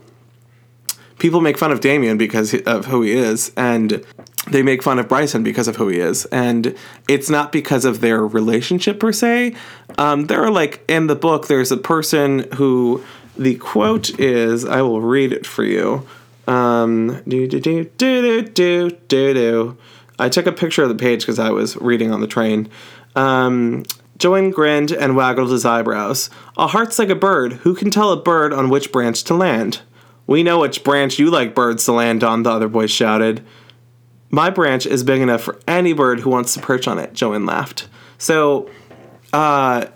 people 1.18 1.40
make 1.40 1.56
fun 1.56 1.72
of 1.72 1.80
Damien 1.80 2.18
because 2.18 2.54
of 2.54 2.86
who 2.86 3.02
he 3.02 3.12
is, 3.12 3.52
and 3.56 4.04
they 4.50 4.62
make 4.62 4.82
fun 4.82 4.98
of 4.98 5.08
Bryson 5.08 5.42
because 5.42 5.68
of 5.68 5.76
who 5.76 5.88
he 5.88 5.98
is, 5.98 6.26
and 6.26 6.76
it's 7.08 7.30
not 7.30 7.52
because 7.52 7.84
of 7.84 8.00
their 8.00 8.26
relationship 8.26 9.00
per 9.00 9.12
se. 9.12 9.54
Um, 9.98 10.26
there 10.26 10.42
are 10.42 10.50
like 10.50 10.84
in 10.88 11.06
the 11.06 11.16
book, 11.16 11.46
there's 11.46 11.72
a 11.72 11.76
person 11.76 12.50
who 12.54 13.02
the 13.36 13.56
quote 13.56 14.18
is, 14.20 14.64
I 14.64 14.82
will 14.82 15.00
read 15.00 15.32
it 15.32 15.46
for 15.46 15.64
you. 15.64 16.06
Um, 16.46 17.22
do 17.26 17.46
do 17.46 17.60
do 17.60 17.84
do 17.84 18.42
do 18.42 18.90
do 18.90 19.34
do. 19.34 19.78
I 20.18 20.28
took 20.28 20.46
a 20.46 20.52
picture 20.52 20.82
of 20.82 20.88
the 20.88 20.94
page 20.94 21.20
because 21.20 21.38
I 21.38 21.50
was 21.50 21.76
reading 21.76 22.12
on 22.12 22.20
the 22.20 22.26
train. 22.26 22.68
Um, 23.16 23.84
Jowan 24.18 24.52
grinned 24.52 24.92
and 24.92 25.16
waggled 25.16 25.50
his 25.50 25.64
eyebrows. 25.64 26.30
A 26.56 26.68
heart's 26.68 26.98
like 26.98 27.08
a 27.08 27.16
bird. 27.16 27.54
Who 27.54 27.74
can 27.74 27.90
tell 27.90 28.12
a 28.12 28.20
bird 28.20 28.52
on 28.52 28.70
which 28.70 28.92
branch 28.92 29.24
to 29.24 29.34
land? 29.34 29.80
We 30.26 30.42
know 30.42 30.60
which 30.60 30.84
branch 30.84 31.18
you 31.18 31.30
like 31.30 31.54
birds 31.54 31.84
to 31.86 31.92
land 31.92 32.22
on, 32.22 32.44
the 32.44 32.50
other 32.50 32.68
boy 32.68 32.86
shouted. 32.86 33.44
My 34.30 34.50
branch 34.50 34.86
is 34.86 35.02
big 35.02 35.20
enough 35.20 35.42
for 35.42 35.60
any 35.66 35.92
bird 35.92 36.20
who 36.20 36.30
wants 36.30 36.54
to 36.54 36.60
perch 36.60 36.88
on 36.88 36.98
it, 36.98 37.12
Jowan 37.12 37.46
laughed. 37.46 37.88
So, 38.18 38.70
uh, 39.32 39.86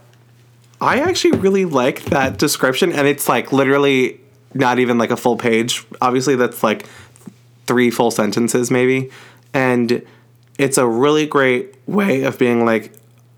I 0.80 1.00
actually 1.00 1.38
really 1.38 1.64
like 1.64 2.04
that 2.06 2.38
description, 2.38 2.92
and 2.92 3.08
it's 3.08 3.28
like 3.28 3.52
literally 3.52 4.20
not 4.54 4.78
even 4.78 4.98
like 4.98 5.10
a 5.10 5.16
full 5.16 5.36
page. 5.36 5.84
Obviously, 6.00 6.36
that's 6.36 6.62
like 6.62 6.86
three 7.66 7.90
full 7.90 8.10
sentences, 8.10 8.70
maybe. 8.70 9.10
And 9.52 10.04
it's 10.58 10.78
a 10.78 10.86
really 10.86 11.26
great 11.26 11.74
way 11.86 12.22
of 12.22 12.38
being 12.38 12.64
like, 12.64 12.92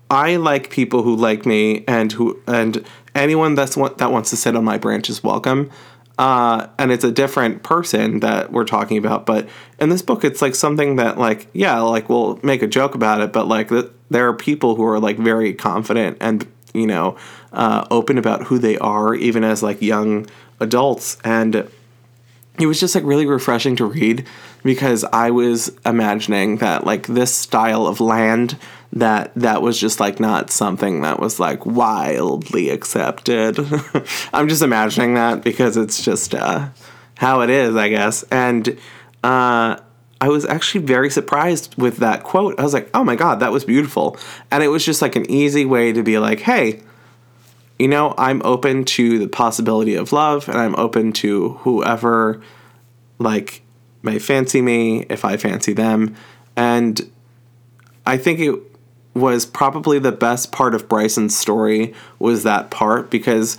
I 0.09 0.35
like 0.35 0.69
people 0.69 1.03
who 1.03 1.15
like 1.15 1.45
me, 1.45 1.85
and 1.87 2.11
who 2.11 2.41
and 2.45 2.85
anyone 3.15 3.55
that's 3.55 3.75
that 3.75 4.11
wants 4.11 4.29
to 4.31 4.35
sit 4.35 4.55
on 4.55 4.65
my 4.65 4.77
branch 4.77 5.09
is 5.09 5.23
welcome. 5.23 5.71
Uh, 6.17 6.67
and 6.77 6.91
it's 6.91 7.05
a 7.05 7.11
different 7.11 7.63
person 7.63 8.19
that 8.19 8.51
we're 8.51 8.65
talking 8.65 8.97
about, 8.97 9.25
but 9.25 9.47
in 9.79 9.89
this 9.89 10.01
book, 10.01 10.23
it's 10.23 10.41
like 10.41 10.53
something 10.53 10.97
that 10.97 11.17
like 11.17 11.47
yeah, 11.53 11.79
like 11.79 12.09
we'll 12.09 12.39
make 12.43 12.61
a 12.61 12.67
joke 12.67 12.93
about 12.93 13.21
it, 13.21 13.31
but 13.31 13.47
like 13.47 13.69
th- 13.69 13.89
there 14.09 14.27
are 14.27 14.33
people 14.33 14.75
who 14.75 14.83
are 14.85 14.99
like 14.99 15.17
very 15.17 15.53
confident 15.53 16.17
and 16.19 16.45
you 16.73 16.85
know 16.85 17.15
uh, 17.53 17.87
open 17.89 18.17
about 18.17 18.43
who 18.43 18.59
they 18.59 18.77
are, 18.79 19.15
even 19.15 19.43
as 19.43 19.63
like 19.63 19.81
young 19.81 20.27
adults, 20.61 21.17
and 21.23 21.69
it 22.59 22.67
was 22.67 22.79
just 22.79 22.95
like 22.95 23.03
really 23.03 23.25
refreshing 23.25 23.75
to 23.77 23.85
read 23.85 24.27
because 24.63 25.03
I 25.05 25.31
was 25.31 25.71
imagining 25.85 26.57
that 26.57 26.85
like 26.85 27.07
this 27.07 27.33
style 27.33 27.87
of 27.87 27.99
land 27.99 28.57
that 28.93 29.33
that 29.35 29.61
was 29.61 29.79
just 29.79 29.99
like 29.99 30.19
not 30.19 30.51
something 30.51 31.01
that 31.01 31.19
was 31.19 31.39
like 31.39 31.65
wildly 31.65 32.69
accepted. 32.69 33.57
I'm 34.33 34.47
just 34.49 34.61
imagining 34.61 35.15
that 35.15 35.43
because 35.43 35.77
it's 35.77 36.03
just 36.03 36.35
uh, 36.35 36.69
how 37.17 37.41
it 37.41 37.49
is, 37.49 37.75
I 37.75 37.89
guess. 37.89 38.23
And 38.23 38.77
uh, 39.23 39.77
I 40.19 40.27
was 40.27 40.45
actually 40.45 40.85
very 40.85 41.09
surprised 41.09 41.75
with 41.77 41.97
that 41.97 42.23
quote. 42.23 42.59
I 42.59 42.63
was 42.63 42.73
like, 42.73 42.89
oh 42.93 43.03
my 43.03 43.15
God, 43.15 43.39
that 43.39 43.51
was 43.51 43.63
beautiful. 43.63 44.17
And 44.51 44.63
it 44.63 44.67
was 44.67 44.85
just 44.85 45.01
like 45.01 45.15
an 45.15 45.29
easy 45.31 45.65
way 45.65 45.93
to 45.93 46.03
be 46.03 46.19
like, 46.19 46.41
hey, 46.41 46.81
you 47.81 47.87
know, 47.87 48.13
I'm 48.15 48.43
open 48.45 48.85
to 48.85 49.17
the 49.17 49.27
possibility 49.27 49.95
of 49.95 50.13
love 50.13 50.47
and 50.47 50.55
I'm 50.55 50.75
open 50.75 51.13
to 51.13 51.53
whoever 51.61 52.39
like 53.17 53.63
may 54.03 54.19
fancy 54.19 54.61
me 54.61 55.07
if 55.09 55.25
I 55.25 55.35
fancy 55.35 55.73
them. 55.73 56.15
And 56.55 57.09
I 58.05 58.17
think 58.17 58.39
it 58.39 58.55
was 59.15 59.47
probably 59.47 59.97
the 59.97 60.11
best 60.11 60.51
part 60.51 60.75
of 60.75 60.87
Bryson's 60.87 61.35
story 61.35 61.95
was 62.19 62.43
that 62.43 62.69
part 62.69 63.09
because 63.09 63.57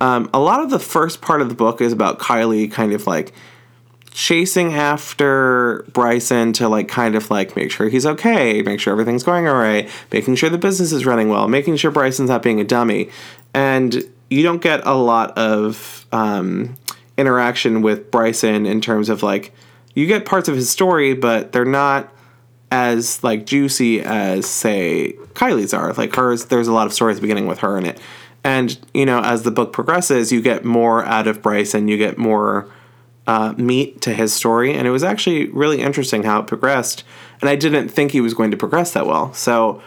um, 0.00 0.30
a 0.32 0.38
lot 0.38 0.60
of 0.60 0.70
the 0.70 0.78
first 0.78 1.20
part 1.20 1.40
of 1.40 1.48
the 1.48 1.56
book 1.56 1.80
is 1.80 1.92
about 1.92 2.20
Kylie 2.20 2.70
kind 2.70 2.92
of 2.92 3.08
like 3.08 3.34
chasing 4.12 4.72
after 4.72 5.84
Bryson 5.92 6.52
to 6.52 6.68
like 6.68 6.86
kind 6.86 7.16
of 7.16 7.28
like 7.28 7.56
make 7.56 7.72
sure 7.72 7.88
he's 7.88 8.06
okay, 8.06 8.62
make 8.62 8.78
sure 8.78 8.92
everything's 8.92 9.24
going 9.24 9.48
all 9.48 9.56
right, 9.56 9.90
making 10.12 10.36
sure 10.36 10.48
the 10.48 10.58
business 10.58 10.92
is 10.92 11.04
running 11.04 11.28
well, 11.28 11.48
making 11.48 11.76
sure 11.76 11.90
Bryson's 11.90 12.30
not 12.30 12.40
being 12.40 12.60
a 12.60 12.64
dummy. 12.64 13.10
And 13.54 14.04
you 14.30 14.42
don't 14.42 14.60
get 14.60 14.84
a 14.84 14.94
lot 14.94 15.36
of 15.38 16.06
um, 16.12 16.76
interaction 17.16 17.82
with 17.82 18.10
Bryson 18.10 18.66
in 18.66 18.80
terms 18.80 19.08
of 19.08 19.22
like 19.22 19.52
you 19.94 20.06
get 20.06 20.26
parts 20.26 20.48
of 20.48 20.56
his 20.56 20.68
story, 20.68 21.14
but 21.14 21.52
they're 21.52 21.64
not 21.64 22.12
as 22.70 23.22
like 23.22 23.46
juicy 23.46 24.00
as 24.00 24.46
say 24.46 25.12
Kylie's 25.34 25.72
are. 25.72 25.92
Like 25.92 26.14
hers, 26.14 26.46
there's 26.46 26.68
a 26.68 26.72
lot 26.72 26.86
of 26.86 26.92
stories 26.92 27.20
beginning 27.20 27.46
with 27.46 27.60
her 27.60 27.78
in 27.78 27.86
it, 27.86 28.00
and 28.42 28.78
you 28.92 29.06
know 29.06 29.20
as 29.20 29.42
the 29.42 29.50
book 29.50 29.72
progresses, 29.72 30.32
you 30.32 30.42
get 30.42 30.64
more 30.64 31.04
out 31.04 31.28
of 31.28 31.40
Bryson, 31.40 31.86
you 31.86 31.96
get 31.96 32.18
more 32.18 32.68
uh, 33.26 33.54
meat 33.56 34.00
to 34.02 34.12
his 34.12 34.32
story, 34.32 34.74
and 34.74 34.86
it 34.88 34.90
was 34.90 35.04
actually 35.04 35.48
really 35.50 35.80
interesting 35.80 36.24
how 36.24 36.40
it 36.40 36.46
progressed. 36.46 37.04
And 37.40 37.48
I 37.48 37.56
didn't 37.56 37.88
think 37.88 38.10
he 38.10 38.20
was 38.20 38.34
going 38.34 38.50
to 38.50 38.56
progress 38.56 38.92
that 38.92 39.06
well, 39.06 39.32
so 39.32 39.80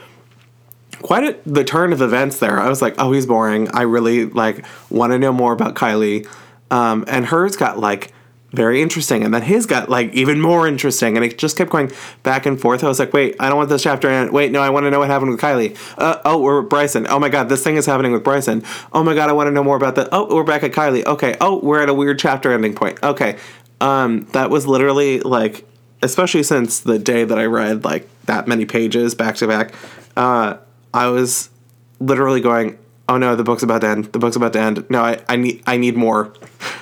quite 1.01 1.23
a, 1.23 1.37
the 1.45 1.63
turn 1.63 1.93
of 1.93 2.01
events 2.01 2.39
there. 2.39 2.59
I 2.59 2.69
was 2.69 2.81
like, 2.81 2.95
oh, 2.97 3.11
he's 3.11 3.25
boring. 3.25 3.69
I 3.73 3.83
really 3.83 4.25
like 4.25 4.65
want 4.89 5.13
to 5.13 5.19
know 5.19 5.31
more 5.31 5.53
about 5.53 5.75
Kylie, 5.75 6.27
um, 6.71 7.05
and 7.07 7.25
hers 7.25 7.55
got 7.55 7.79
like 7.79 8.13
very 8.51 8.81
interesting. 8.81 9.23
And 9.23 9.33
then 9.33 9.41
his 9.41 9.65
got 9.65 9.89
like 9.89 10.13
even 10.13 10.39
more 10.39 10.67
interesting. 10.67 11.17
And 11.17 11.25
it 11.25 11.37
just 11.37 11.57
kept 11.57 11.69
going 11.69 11.91
back 12.23 12.45
and 12.45 12.59
forth. 12.59 12.83
I 12.83 12.87
was 12.87 12.97
like, 12.97 13.13
wait, 13.13 13.35
I 13.39 13.49
don't 13.49 13.57
want 13.57 13.69
this 13.69 13.83
chapter 13.83 14.09
end. 14.09 14.31
Wait, 14.31 14.51
no, 14.51 14.61
I 14.61 14.69
want 14.69 14.85
to 14.85 14.91
know 14.91 14.99
what 14.99 15.09
happened 15.09 15.31
with 15.31 15.41
Kylie. 15.41 15.77
Uh, 15.97 16.21
oh, 16.23 16.39
we're 16.39 16.61
Bryson. 16.61 17.05
Oh 17.09 17.19
my 17.19 17.29
God, 17.29 17.49
this 17.49 17.63
thing 17.63 17.75
is 17.75 17.85
happening 17.85 18.13
with 18.13 18.23
Bryson. 18.23 18.63
Oh 18.93 19.03
my 19.03 19.13
God, 19.13 19.29
I 19.29 19.33
want 19.33 19.47
to 19.47 19.51
know 19.51 19.63
more 19.63 19.75
about 19.75 19.95
that. 19.95 20.09
Oh, 20.11 20.33
we're 20.33 20.43
back 20.43 20.63
at 20.63 20.71
Kylie. 20.71 21.05
Okay. 21.05 21.35
Oh, 21.41 21.59
we're 21.59 21.81
at 21.81 21.89
a 21.89 21.93
weird 21.93 22.19
chapter 22.19 22.51
ending 22.51 22.73
point. 22.73 23.01
Okay. 23.03 23.37
Um, 23.81 24.21
that 24.31 24.49
was 24.49 24.65
literally 24.65 25.19
like, 25.19 25.65
especially 26.01 26.43
since 26.43 26.79
the 26.79 26.97
day 26.97 27.25
that 27.25 27.37
I 27.37 27.45
read 27.45 27.83
like 27.83 28.07
that 28.25 28.47
many 28.47 28.65
pages 28.65 29.13
back 29.13 29.35
to 29.35 29.47
back, 29.47 29.73
uh, 30.15 30.57
I 30.97 31.09
was 31.09 31.51
literally 31.99 32.41
going, 32.41 32.79
oh 33.07 33.17
no, 33.17 33.35
the 33.35 33.43
book's 33.43 33.61
about 33.61 33.81
to 33.81 33.87
end. 33.87 34.05
The 34.05 34.19
book's 34.19 34.35
about 34.35 34.53
to 34.53 34.59
end. 34.59 34.89
No, 34.89 35.03
I, 35.03 35.23
I 35.29 35.35
need 35.35 35.61
I 35.67 35.77
need 35.77 35.95
more. 35.95 36.33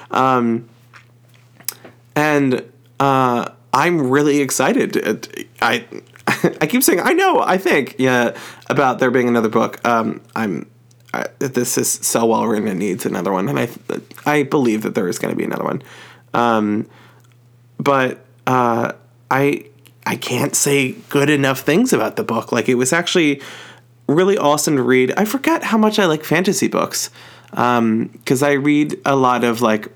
Um, 0.10 0.70
and 2.16 2.64
uh, 2.98 3.50
I'm 3.74 4.10
really 4.10 4.40
excited. 4.40 5.46
I 5.62 5.86
I 6.62 6.66
keep 6.66 6.82
saying 6.82 7.02
I 7.02 7.12
know. 7.12 7.42
I 7.42 7.58
think 7.58 7.96
yeah 7.98 8.38
about 8.70 9.00
there 9.00 9.12
being 9.12 9.28
another 9.28 9.50
book. 9.50 9.86
Um, 9.86 10.22
I'm 10.34 10.72
I, 11.14 11.28
this 11.40 11.78
is 11.78 11.92
so 11.92 12.26
well 12.26 12.48
written. 12.48 12.70
It 12.70 12.76
needs 12.76 13.06
another 13.06 13.34
one, 13.34 13.50
and 13.50 13.60
I 13.60 13.70
I 14.26 14.44
believe 14.44 14.84
that 14.84 14.96
there 14.96 15.10
is 15.10 15.20
going 15.20 15.34
to 15.34 15.38
be 15.38 15.44
another 15.44 15.66
one. 15.66 15.84
Um, 16.34 16.88
but 17.78 18.26
uh, 18.48 18.94
I 19.30 19.66
I 20.06 20.16
can't 20.16 20.56
say 20.56 20.94
good 21.10 21.30
enough 21.30 21.60
things 21.60 21.92
about 21.92 22.16
the 22.16 22.24
book. 22.24 22.54
Like 22.54 22.70
it 22.70 22.76
was 22.76 22.94
actually 22.94 23.42
really 24.08 24.38
awesome 24.38 24.76
to 24.78 24.84
read. 24.84 25.14
I 25.18 25.26
forget 25.26 25.64
how 25.64 25.78
much 25.78 26.00
I 26.00 26.06
like 26.06 26.24
fantasy 26.24 26.68
books 26.68 27.10
because 27.50 27.80
um, 27.80 28.10
I 28.44 28.54
read 28.54 29.00
a 29.06 29.16
lot 29.16 29.44
of 29.44 29.62
like 29.62 29.88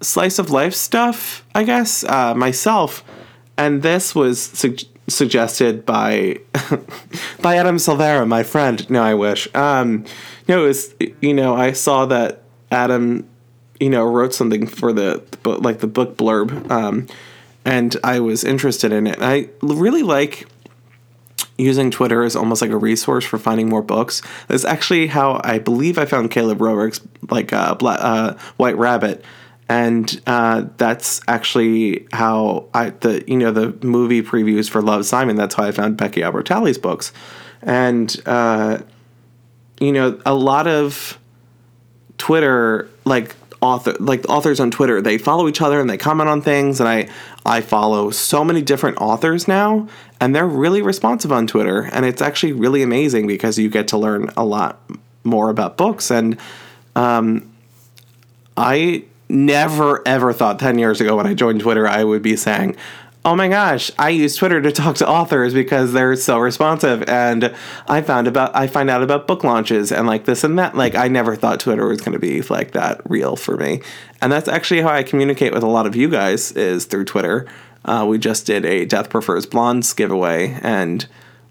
slice 0.00 0.38
of 0.38 0.50
life 0.50 0.74
stuff, 0.74 1.44
I 1.54 1.64
guess, 1.64 2.04
uh, 2.04 2.34
myself. 2.34 3.04
And 3.56 3.82
this 3.82 4.14
was 4.14 4.40
suggested 5.08 5.84
by 5.84 6.38
by 7.40 7.56
Adam 7.56 7.76
Silvera, 7.76 8.26
my 8.26 8.42
friend. 8.42 8.88
No, 8.88 9.02
I 9.02 9.14
wish. 9.14 9.52
Um, 9.54 10.04
no, 10.46 10.64
it 10.64 10.68
was 10.68 10.94
you 11.20 11.34
know 11.34 11.56
I 11.56 11.72
saw 11.72 12.06
that 12.06 12.42
Adam, 12.70 13.28
you 13.80 13.90
know, 13.90 14.04
wrote 14.04 14.34
something 14.34 14.66
for 14.66 14.92
the, 14.92 15.22
the 15.30 15.36
book, 15.38 15.62
like 15.62 15.80
the 15.80 15.86
book 15.86 16.16
blurb, 16.16 16.70
um, 16.70 17.06
and 17.64 17.96
I 18.04 18.20
was 18.20 18.44
interested 18.44 18.92
in 18.92 19.06
it. 19.06 19.18
I 19.20 19.48
really 19.60 20.02
like 20.02 20.46
using 21.58 21.90
Twitter 21.90 22.22
as 22.22 22.36
almost 22.36 22.62
like 22.62 22.70
a 22.70 22.76
resource 22.76 23.24
for 23.24 23.38
finding 23.38 23.68
more 23.68 23.82
books. 23.82 24.22
That's 24.46 24.64
actually 24.64 25.08
how 25.08 25.40
I 25.44 25.58
believe 25.58 25.98
I 25.98 26.06
found 26.06 26.30
Caleb 26.30 26.58
Roehrig's 26.58 27.00
like 27.30 27.52
uh, 27.52 27.76
uh, 27.82 28.38
White 28.56 28.78
Rabbit, 28.78 29.24
and 29.68 30.20
uh, 30.26 30.66
that's 30.76 31.20
actually 31.28 32.06
how 32.12 32.66
I 32.72 32.90
the 32.90 33.24
you 33.26 33.36
know 33.36 33.50
the 33.50 33.76
movie 33.84 34.22
previews 34.22 34.70
for 34.70 34.80
Love 34.80 35.04
Simon. 35.04 35.36
That's 35.36 35.56
how 35.56 35.64
I 35.64 35.72
found 35.72 35.96
Becky 35.96 36.22
Albertalli's 36.22 36.78
books, 36.78 37.12
and 37.60 38.14
uh, 38.24 38.78
you 39.80 39.92
know 39.92 40.20
a 40.24 40.34
lot 40.34 40.66
of 40.66 41.18
Twitter 42.16 42.88
like 43.04 43.34
author 43.60 43.94
like 43.98 44.28
authors 44.28 44.60
on 44.60 44.70
Twitter 44.70 45.00
they 45.02 45.18
follow 45.18 45.48
each 45.48 45.60
other 45.60 45.80
and 45.80 45.90
they 45.90 45.96
comment 45.96 46.28
on 46.28 46.40
things 46.40 46.78
and 46.78 46.88
I 46.88 47.08
I 47.48 47.62
follow 47.62 48.10
so 48.10 48.44
many 48.44 48.60
different 48.60 48.98
authors 48.98 49.48
now 49.48 49.88
and 50.20 50.36
they're 50.36 50.46
really 50.46 50.82
responsive 50.82 51.32
on 51.32 51.46
Twitter 51.46 51.88
and 51.92 52.04
it's 52.04 52.20
actually 52.20 52.52
really 52.52 52.82
amazing 52.82 53.26
because 53.26 53.58
you 53.58 53.70
get 53.70 53.88
to 53.88 53.96
learn 53.96 54.30
a 54.36 54.44
lot 54.44 54.78
more 55.24 55.48
about 55.48 55.78
books. 55.78 56.10
And 56.10 56.36
um, 56.94 57.50
I 58.54 59.04
never 59.30 60.06
ever 60.06 60.34
thought 60.34 60.58
10 60.58 60.78
years 60.78 61.00
ago 61.00 61.16
when 61.16 61.26
I 61.26 61.32
joined 61.32 61.60
Twitter 61.60 61.88
I 61.88 62.04
would 62.04 62.22
be 62.22 62.36
saying 62.36 62.76
oh 63.28 63.36
my 63.36 63.46
gosh, 63.46 63.90
I 63.98 64.08
use 64.08 64.36
Twitter 64.36 64.62
to 64.62 64.72
talk 64.72 64.96
to 64.96 65.06
authors 65.06 65.52
because 65.52 65.92
they're 65.92 66.16
so 66.16 66.38
responsive 66.38 67.06
and 67.06 67.54
I 67.86 68.00
found 68.00 68.26
about 68.26 68.56
I 68.56 68.68
find 68.68 68.88
out 68.88 69.02
about 69.02 69.26
book 69.26 69.44
launches 69.44 69.92
and 69.92 70.06
like 70.06 70.24
this 70.24 70.44
and 70.44 70.58
that. 70.58 70.74
Like 70.74 70.94
I 70.94 71.08
never 71.08 71.36
thought 71.36 71.60
Twitter 71.60 71.86
was 71.86 72.00
gonna 72.00 72.18
be 72.18 72.40
like 72.40 72.70
that 72.70 73.02
real 73.04 73.36
for 73.36 73.58
me. 73.58 73.82
And 74.22 74.32
that's 74.32 74.48
actually 74.48 74.80
how 74.80 74.88
I 74.88 75.02
communicate 75.02 75.52
with 75.52 75.62
a 75.62 75.66
lot 75.66 75.84
of 75.84 75.94
you 75.94 76.08
guys 76.08 76.52
is 76.52 76.86
through 76.86 77.04
Twitter. 77.04 77.46
Uh, 77.84 78.06
we 78.08 78.16
just 78.16 78.46
did 78.46 78.64
a 78.64 78.86
Death 78.86 79.10
Prefers 79.10 79.44
Blondes 79.44 79.92
giveaway 79.92 80.58
and 80.62 81.06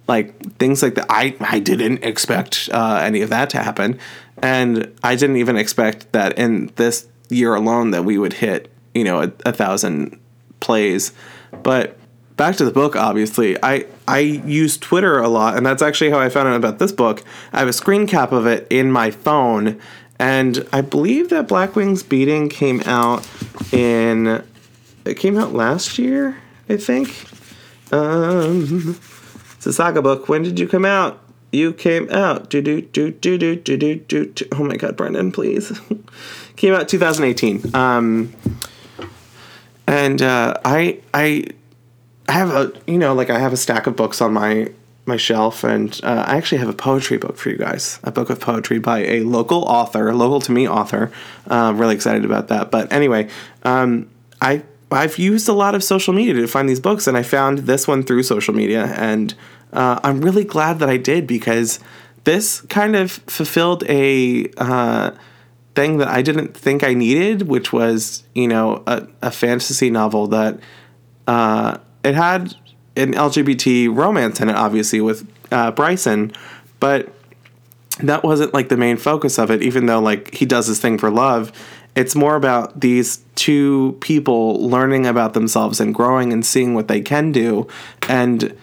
like 0.08 0.54
things 0.54 0.82
like 0.82 0.96
that. 0.96 1.06
I, 1.12 1.36
I 1.42 1.60
didn't 1.60 2.04
expect 2.04 2.70
uh, 2.74 3.02
any 3.04 3.22
of 3.22 3.30
that 3.30 3.52
to 3.52 3.62
happen. 3.62 4.00
And 4.42 4.96
I 5.04 5.16
didn't 5.16 5.38
even 5.38 5.58
expect 5.58 6.12
that 6.14 6.40
in 6.40 6.72
this 6.76 7.08
year 7.30 7.54
alone 7.54 7.92
that 7.92 8.04
we 8.04 8.18
would 8.18 8.34
hit, 8.34 8.72
you 8.96 9.04
know, 9.04 9.22
a, 9.22 9.32
a 9.46 9.54
thousand 9.54 10.20
plays 10.60 11.14
but 11.64 11.98
back 12.38 12.56
to 12.58 12.66
the 12.66 12.72
book, 12.72 12.96
obviously, 12.96 13.62
I 13.62 13.86
I 14.08 14.20
use 14.20 14.78
Twitter 14.78 15.20
a 15.20 15.28
lot, 15.28 15.58
and 15.58 15.66
that's 15.66 15.82
actually 15.82 16.12
how 16.12 16.20
I 16.20 16.30
found 16.30 16.48
out 16.48 16.56
about 16.56 16.80
this 16.80 16.92
book. 16.92 17.24
I 17.52 17.60
have 17.60 17.68
a 17.68 17.74
screen 17.74 18.08
cap 18.08 18.32
of 18.32 18.46
it 18.46 18.68
in 18.70 18.92
my 18.92 19.12
phone, 19.12 19.80
and 20.20 20.66
I 20.72 20.82
believe 20.82 21.30
that 21.30 21.48
Black 21.48 21.76
Wings 21.76 22.04
Beating 22.04 22.50
came 22.50 22.82
out 22.82 23.28
in 23.72 24.44
it 25.06 25.16
came 25.16 25.38
out 25.38 25.54
last 25.54 25.98
year, 25.98 26.38
I 26.70 26.78
think. 26.78 27.26
Um, 27.92 29.00
it's 29.56 29.66
a 29.66 29.74
saga 29.74 30.02
book. 30.02 30.28
When 30.28 30.44
did 30.44 30.60
you 30.60 30.68
come 30.68 30.86
out? 30.86 31.22
You 31.52 31.74
came 31.74 32.10
out. 32.12 32.50
Do 32.50 32.62
do 32.62 32.82
do 32.82 33.12
do 33.12 33.38
do 33.38 33.56
do 33.56 33.78
do 33.78 34.26
do. 34.26 34.46
Oh 34.52 34.64
my 34.64 34.76
God, 34.76 34.98
Brendan, 34.98 35.32
please. 35.32 35.80
came 36.58 36.74
out 36.74 36.90
2018. 36.90 37.74
Um, 37.74 38.34
and 39.88 40.22
uh, 40.22 40.54
I 40.64 41.00
I 41.14 41.46
have 42.30 42.50
a 42.52 42.74
you 42.86 42.98
know 42.98 43.14
like 43.14 43.30
I 43.30 43.40
have 43.40 43.54
a 43.54 43.58
stack 43.58 43.88
of 43.88 43.96
books 43.96 44.22
on 44.22 44.34
my 44.34 44.70
my 45.06 45.18
shelf, 45.18 45.64
and 45.64 46.00
uh, 46.04 46.26
I 46.28 46.36
actually 46.36 46.58
have 46.60 46.68
a 46.68 46.74
poetry 46.74 47.18
book 47.18 47.38
for 47.38 47.50
you 47.50 47.58
guys, 47.58 48.00
a 48.04 48.12
book 48.12 48.30
of 48.30 48.42
poetry 48.42 48.78
by 48.78 49.00
a 49.06 49.22
local 49.22 49.64
author, 49.64 50.14
local 50.14 50.42
to 50.42 50.52
me 50.52 50.68
author. 50.68 51.12
Uh, 51.48 51.74
really 51.76 51.96
excited 51.96 52.26
about 52.26 52.50
that. 52.50 52.70
But 52.70 52.92
anyway, 52.92 53.30
um, 53.64 54.10
I 54.42 54.64
I've 54.92 55.18
used 55.18 55.48
a 55.48 55.54
lot 55.54 55.76
of 55.76 55.84
social 55.84 56.14
media 56.14 56.34
to 56.34 56.48
find 56.48 56.70
these 56.70 56.82
books, 56.82 57.08
and 57.08 57.18
I 57.18 57.24
found 57.24 57.60
this 57.60 57.88
one 57.88 58.04
through 58.04 58.24
social 58.24 58.54
media, 58.54 58.86
and 58.98 59.34
uh, 59.72 60.00
I'm 60.04 60.22
really 60.22 60.44
glad 60.44 60.80
that 60.80 60.90
I 60.90 60.98
did 60.98 61.26
because 61.26 61.80
this 62.26 62.62
kind 62.62 62.96
of 62.96 63.12
fulfilled 63.12 63.84
a 63.88 64.50
uh, 64.58 65.12
thing 65.78 66.00
that 66.00 66.08
I 66.08 66.24
didn't 66.24 66.58
think 66.58 66.84
I 66.84 66.96
needed, 66.96 67.44
which 67.44 67.72
was 67.72 68.24
you 68.34 68.48
know 68.48 68.84
a, 68.88 69.08
a 69.22 69.32
fantasy 69.32 69.92
novel 69.92 70.26
that 70.28 70.60
uh, 71.28 71.78
it 72.04 72.16
had 72.16 72.56
an 72.96 73.14
LGBT 73.14 73.96
romance 73.96 74.42
in 74.42 74.50
it, 74.50 74.56
obviously 74.56 75.02
with 75.02 75.30
uh, 75.52 75.70
Bryson, 75.70 76.34
but 76.80 77.14
that 78.00 78.24
wasn't 78.24 78.56
like 78.56 78.70
the 78.70 78.78
main 78.78 78.98
focus 78.98 79.38
of 79.38 79.52
it. 79.52 79.62
Even 79.62 79.86
though 79.86 80.00
like 80.00 80.34
he 80.34 80.48
does 80.48 80.66
his 80.66 80.80
thing 80.80 80.98
for 80.98 81.12
love, 81.12 81.52
it's 81.96 82.16
more 82.16 82.36
about 82.36 82.80
these 82.80 83.24
two 83.36 83.96
people 84.02 84.60
learning 84.68 85.06
about 85.06 85.36
themselves 85.36 85.80
and 85.80 85.94
growing 85.94 86.34
and 86.34 86.44
seeing 86.44 86.74
what 86.74 86.88
they 86.88 87.02
can 87.02 87.32
do 87.32 87.68
and 88.10 88.58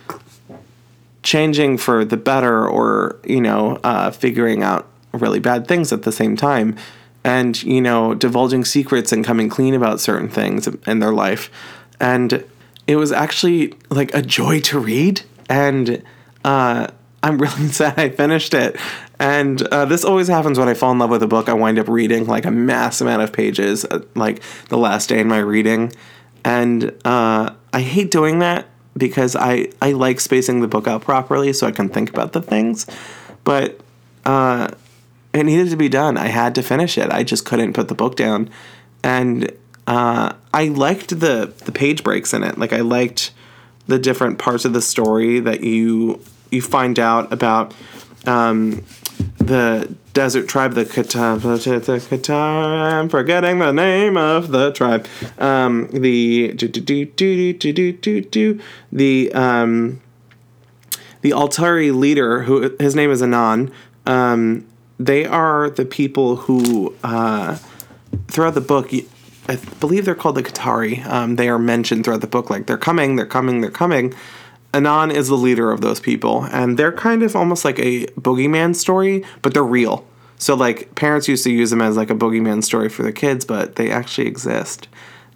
changing 1.22 1.78
for 1.78 2.04
the 2.04 2.16
better 2.16 2.68
or 2.68 3.20
you 3.24 3.40
know 3.40 3.78
uh, 3.84 4.10
figuring 4.10 4.64
out 4.64 4.88
really 5.12 5.38
bad 5.38 5.68
things 5.68 5.92
at 5.92 6.02
the 6.02 6.10
same 6.10 6.36
time 6.36 6.76
and 7.24 7.60
you 7.62 7.80
know 7.80 8.14
divulging 8.14 8.64
secrets 8.64 9.10
and 9.10 9.24
coming 9.24 9.48
clean 9.48 9.74
about 9.74 10.00
certain 10.00 10.28
things 10.28 10.68
in 10.86 10.98
their 10.98 11.12
life. 11.12 11.50
And 11.98 12.44
it 12.86 12.96
was 12.96 13.12
actually 13.12 13.74
like 13.90 14.14
a 14.14 14.22
joy 14.22 14.60
to 14.60 14.78
read. 14.78 15.22
And 15.48 16.02
uh, 16.44 16.88
i'm 17.22 17.38
really 17.38 17.68
sad 17.68 17.98
i 17.98 18.10
finished 18.10 18.54
it. 18.54 18.76
And 19.18 19.62
uh, 19.68 19.84
this 19.86 20.04
always 20.04 20.28
happens 20.28 20.58
when 20.58 20.68
i 20.68 20.74
fall 20.74 20.92
in 20.92 20.98
love 20.98 21.10
with 21.10 21.22
a 21.22 21.26
book 21.26 21.48
i 21.48 21.54
wind 21.54 21.78
up 21.78 21.88
reading 21.88 22.26
like 22.26 22.44
a 22.44 22.50
mass 22.50 23.00
amount 23.00 23.22
of 23.22 23.32
pages 23.32 23.84
uh, 23.86 24.00
like 24.14 24.42
the 24.68 24.78
last 24.78 25.08
day 25.08 25.20
in 25.20 25.28
my 25.28 25.38
reading. 25.38 25.92
And 26.44 26.92
uh, 27.04 27.54
i 27.72 27.80
hate 27.80 28.10
doing 28.10 28.40
that 28.40 28.68
because 28.96 29.34
I, 29.34 29.70
I 29.82 29.90
like 29.90 30.20
spacing 30.20 30.60
the 30.60 30.68
book 30.68 30.86
out 30.86 31.02
properly 31.02 31.52
so 31.52 31.66
i 31.66 31.72
can 31.72 31.88
think 31.88 32.10
about 32.10 32.32
the 32.32 32.42
things. 32.42 32.86
But 33.44 33.80
uh, 34.24 34.68
it 35.34 35.44
needed 35.44 35.68
to 35.70 35.76
be 35.76 35.88
done. 35.88 36.16
I 36.16 36.28
had 36.28 36.54
to 36.54 36.62
finish 36.62 36.96
it. 36.96 37.10
I 37.10 37.24
just 37.24 37.44
couldn't 37.44 37.72
put 37.72 37.88
the 37.88 37.94
book 37.94 38.16
down. 38.16 38.48
And 39.02 39.52
uh, 39.86 40.32
I 40.54 40.68
liked 40.68 41.20
the 41.20 41.52
the 41.64 41.72
page 41.72 42.04
breaks 42.04 42.32
in 42.32 42.42
it. 42.42 42.56
Like 42.56 42.72
I 42.72 42.80
liked 42.80 43.32
the 43.86 43.98
different 43.98 44.38
parts 44.38 44.64
of 44.64 44.72
the 44.72 44.80
story 44.80 45.40
that 45.40 45.62
you 45.62 46.20
you 46.50 46.62
find 46.62 46.98
out 46.98 47.32
about 47.32 47.74
um, 48.26 48.84
the 49.38 49.94
desert 50.12 50.48
tribe, 50.48 50.74
the 50.74 50.84
Qatar. 50.84 51.44
I'm 52.92 53.08
forgetting 53.08 53.58
the 53.58 53.72
name 53.72 54.16
of 54.16 54.52
the 54.52 54.72
tribe. 54.72 55.06
Um, 55.38 55.88
the 55.92 56.52
do, 56.54 56.68
do, 56.68 57.04
do, 58.22 58.60
the 58.92 59.32
um, 59.34 60.00
the 61.20 61.30
Altari 61.30 61.94
leader, 61.94 62.42
who 62.42 62.74
his 62.78 62.94
name 62.94 63.10
is 63.10 63.20
Anon. 63.20 63.72
Um, 64.06 64.66
they 64.98 65.24
are 65.26 65.70
the 65.70 65.84
people 65.84 66.36
who, 66.36 66.94
uh, 67.02 67.58
throughout 68.28 68.54
the 68.54 68.60
book, 68.60 68.90
I 69.48 69.56
believe 69.80 70.04
they're 70.04 70.14
called 70.14 70.36
the 70.36 70.42
Qatari. 70.42 71.04
Um, 71.06 71.36
they 71.36 71.48
are 71.48 71.58
mentioned 71.58 72.04
throughout 72.04 72.20
the 72.20 72.26
book, 72.26 72.50
like 72.50 72.66
they're 72.66 72.78
coming, 72.78 73.16
they're 73.16 73.26
coming, 73.26 73.60
they're 73.60 73.70
coming. 73.70 74.14
Anan 74.72 75.10
is 75.10 75.28
the 75.28 75.36
leader 75.36 75.70
of 75.70 75.80
those 75.80 76.00
people, 76.00 76.44
and 76.50 76.76
they're 76.76 76.92
kind 76.92 77.22
of 77.22 77.36
almost 77.36 77.64
like 77.64 77.78
a 77.78 78.06
boogeyman 78.20 78.74
story, 78.74 79.24
but 79.42 79.54
they're 79.54 79.62
real. 79.62 80.04
So, 80.36 80.54
like, 80.54 80.94
parents 80.96 81.28
used 81.28 81.44
to 81.44 81.52
use 81.52 81.70
them 81.70 81.80
as 81.80 81.96
like 81.96 82.10
a 82.10 82.14
boogeyman 82.14 82.64
story 82.64 82.88
for 82.88 83.02
their 83.02 83.12
kids, 83.12 83.44
but 83.44 83.76
they 83.76 83.90
actually 83.90 84.26
exist. 84.26 84.88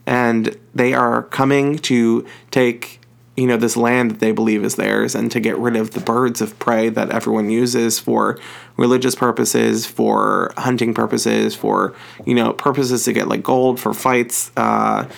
And 0.07 0.57
they 0.75 0.93
are 0.93 1.23
coming 1.25 1.79
to 1.81 2.27
take 2.51 3.01
you 3.39 3.47
know 3.47 3.57
this 3.57 3.77
land 3.77 4.11
that 4.11 4.21
they 4.21 4.33
believe 4.33 4.65
is 4.65 4.75
theirs 4.75 5.15
and 5.15 5.31
to 5.31 5.39
get 5.39 5.57
rid 5.59 5.77
of 5.77 5.93
the 5.93 6.01
birds 6.01 6.41
of 6.41 6.59
prey 6.59 6.89
that 6.89 7.11
everyone 7.11 7.51
uses 7.51 7.99
for 7.99 8.39
religious 8.77 9.15
purposes 9.15 9.87
for 9.87 10.53
hunting 10.57 10.93
purposes 10.93 11.55
for 11.55 11.95
you 12.27 12.35
know 12.35 12.53
purposes 12.53 13.05
to 13.05 13.13
get 13.13 13.29
like 13.29 13.43
gold 13.43 13.79
for 13.79 13.95
fights 13.95 14.51
uh, 14.57 15.09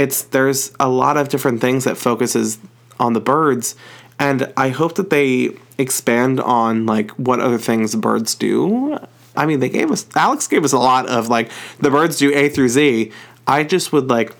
it's 0.00 0.22
there's 0.22 0.72
a 0.80 0.88
lot 0.88 1.16
of 1.18 1.28
different 1.28 1.60
things 1.60 1.84
that 1.84 1.96
focuses 1.98 2.58
on 2.98 3.12
the 3.12 3.20
birds. 3.20 3.76
And 4.18 4.52
i 4.56 4.68
hope 4.68 4.94
that 4.96 5.10
they 5.10 5.50
expand 5.78 6.40
on 6.40 6.86
like 6.86 7.10
what 7.12 7.40
other 7.40 7.58
things 7.58 7.94
birds 7.94 8.34
do. 8.34 8.98
I 9.36 9.46
mean 9.46 9.60
they 9.60 9.68
gave 9.68 9.90
us 9.90 10.06
alex 10.14 10.46
gave 10.46 10.64
us 10.64 10.72
a 10.72 10.78
lot 10.78 11.08
of 11.08 11.28
like 11.28 11.50
the 11.78 11.90
birds 11.90 12.18
do 12.18 12.34
a 12.34 12.48
through 12.48 12.68
z. 12.68 13.12
I 13.46 13.64
just 13.64 13.92
would 13.92 14.08
like 14.08 14.34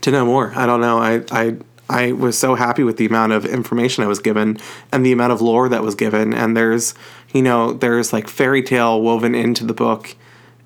to 0.00 0.10
know 0.10 0.24
more. 0.24 0.52
I 0.54 0.66
don't 0.66 0.80
know. 0.80 0.98
I 0.98 1.22
i 1.30 1.56
I 1.88 2.12
was 2.12 2.38
so 2.38 2.54
happy 2.54 2.84
with 2.84 2.96
the 2.96 3.06
amount 3.06 3.32
of 3.32 3.46
information 3.46 4.04
I 4.04 4.06
was 4.06 4.18
given 4.18 4.58
and 4.92 5.04
the 5.04 5.12
amount 5.12 5.32
of 5.32 5.40
lore 5.40 5.68
that 5.68 5.82
was 5.82 5.94
given. 5.94 6.34
And 6.34 6.56
there's, 6.56 6.94
you 7.32 7.42
know, 7.42 7.72
there's 7.72 8.12
like 8.12 8.28
fairy 8.28 8.62
tale 8.62 9.00
woven 9.00 9.34
into 9.34 9.64
the 9.64 9.72
book, 9.72 10.14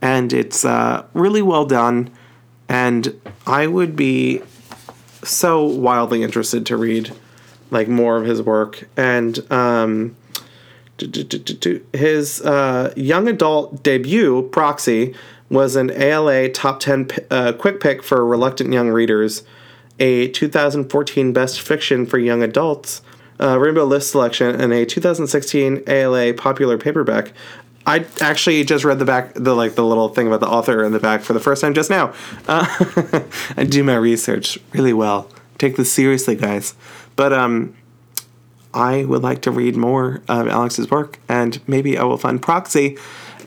and 0.01 0.33
it's 0.33 0.65
uh, 0.65 1.07
really 1.15 1.43
well 1.43 1.65
done. 1.65 2.11
And 2.69 3.21
I 3.47 3.67
would 3.67 3.95
be 3.95 4.43
so 5.23 5.65
wildly 5.65 6.23
interested 6.23 6.67
to 6.67 6.77
read 6.77 7.13
like 7.71 7.89
more 7.89 8.17
of 8.17 8.27
his 8.27 8.43
work 8.43 8.89
and 8.97 9.51
um, 9.51 10.17
his 11.93 12.41
uh, 12.43 12.93
young 12.97 13.29
adult 13.29 13.83
debut, 13.83 14.49
Proxy, 14.53 15.15
was 15.49 15.77
an 15.77 15.91
ALA 15.91 16.49
top 16.49 16.81
10 16.81 17.09
uh, 17.31 17.53
quick 17.53 17.81
pick 17.81 18.03
for 18.03 18.25
reluctant 18.25 18.73
young 18.73 18.89
readers, 18.89 19.43
a 19.99 20.29
2014 20.29 21.33
best 21.33 21.61
fiction 21.61 22.07
for 22.07 22.19
young 22.19 22.43
adults, 22.43 23.03
uh, 23.41 23.59
Rainbow 23.59 23.85
List 23.85 24.11
selection, 24.11 24.61
and 24.61 24.73
a 24.73 24.87
2016 24.87 25.83
ALA 25.87 26.35
popular 26.35 26.79
paperback. 26.79 27.33
I 27.85 28.07
actually 28.21 28.63
just 28.65 28.85
read 28.85 28.99
the 28.99 29.05
back, 29.05 29.35
the 29.35 29.55
like 29.55 29.75
the 29.75 29.85
little 29.85 30.09
thing 30.09 30.27
about 30.29 30.41
the 30.41 30.49
author 30.49 30.85
in 30.85 30.93
the 30.93 31.01
back 31.01 31.23
for 31.23 31.33
the 31.33 31.41
first 31.41 31.61
time 31.61 31.75
just 31.75 31.91
now. 31.91 32.15
Uh, 32.47 32.67
I 33.57 33.65
do 33.65 33.83
my 33.83 33.97
research 33.97 34.59
really 34.73 34.93
well. 34.93 35.29
Take 35.59 35.77
this 35.77 35.93
seriously, 35.93 36.37
guys. 36.37 36.75
But 37.17 37.33
um, 37.33 37.75
I 38.73 39.05
would 39.05 39.23
like 39.23 39.43
to 39.43 39.51
read 39.51 39.77
more 39.77 40.23
of 40.29 40.49
Alex's 40.49 40.91
work, 40.91 41.19
and 41.29 41.61
maybe 41.69 41.99
I 41.99 42.05
will 42.05 42.17
find 42.17 42.41
Proxy 42.41 42.99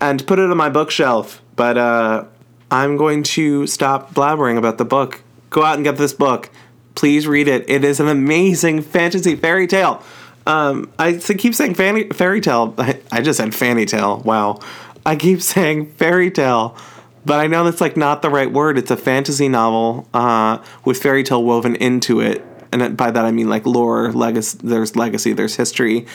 and 0.02 0.26
put 0.28 0.40
it 0.40 0.50
on 0.50 0.58
my 0.58 0.70
bookshelf. 0.70 1.42
But 1.56 1.78
uh, 1.78 2.26
I'm 2.70 2.98
going 2.98 3.24
to 3.24 3.66
stop 3.68 4.14
blabbering 4.14 4.58
about 4.58 4.78
the 4.78 4.86
book. 4.86 5.22
Go 5.56 5.63
out 5.63 5.76
and 5.76 5.86
get 5.86 5.96
this 5.96 6.12
book. 6.12 6.50
Please 6.96 7.28
read 7.28 7.48
it. 7.48 7.70
It 7.70 7.86
is 7.86 8.02
an 8.02 8.10
amazing 8.10 8.82
fantasy 8.82 9.38
fairy 9.38 9.68
tale. 9.68 10.04
Um, 10.46 10.91
I 11.00 11.13
keep 11.13 11.56
saying 11.56 11.76
fanny, 11.76 12.10
fairy 12.10 12.41
tale. 12.41 12.74
I, 12.78 13.00
I 13.10 13.22
just 13.22 13.38
said 13.38 13.56
fanny 13.56 13.86
tale. 13.86 14.18
Wow. 14.26 14.60
I 15.06 15.15
keep 15.15 15.41
saying 15.54 15.91
fairy 15.91 16.30
tale, 16.30 16.78
but 17.26 17.39
I 17.39 17.48
know 17.48 17.63
that's 17.63 17.80
like 17.80 17.96
not 17.96 18.22
the 18.22 18.30
right 18.30 18.52
word. 18.52 18.78
It's 18.78 18.91
a 18.91 18.98
fantasy 18.98 19.48
novel 19.48 20.10
uh, 20.13 20.62
with 20.84 21.02
fairy 21.02 21.24
tale 21.24 21.41
woven 21.41 21.78
into 21.78 22.20
it 22.20 22.44
and 22.74 22.98
by 22.98 23.12
that 23.12 23.24
I 23.24 23.32
mean 23.32 23.48
like 23.48 23.65
lore, 23.65 24.12
legacy. 24.12 24.60
There's 24.62 24.98
legacy, 24.98 25.32
there's 25.32 25.56
history, 25.56 26.06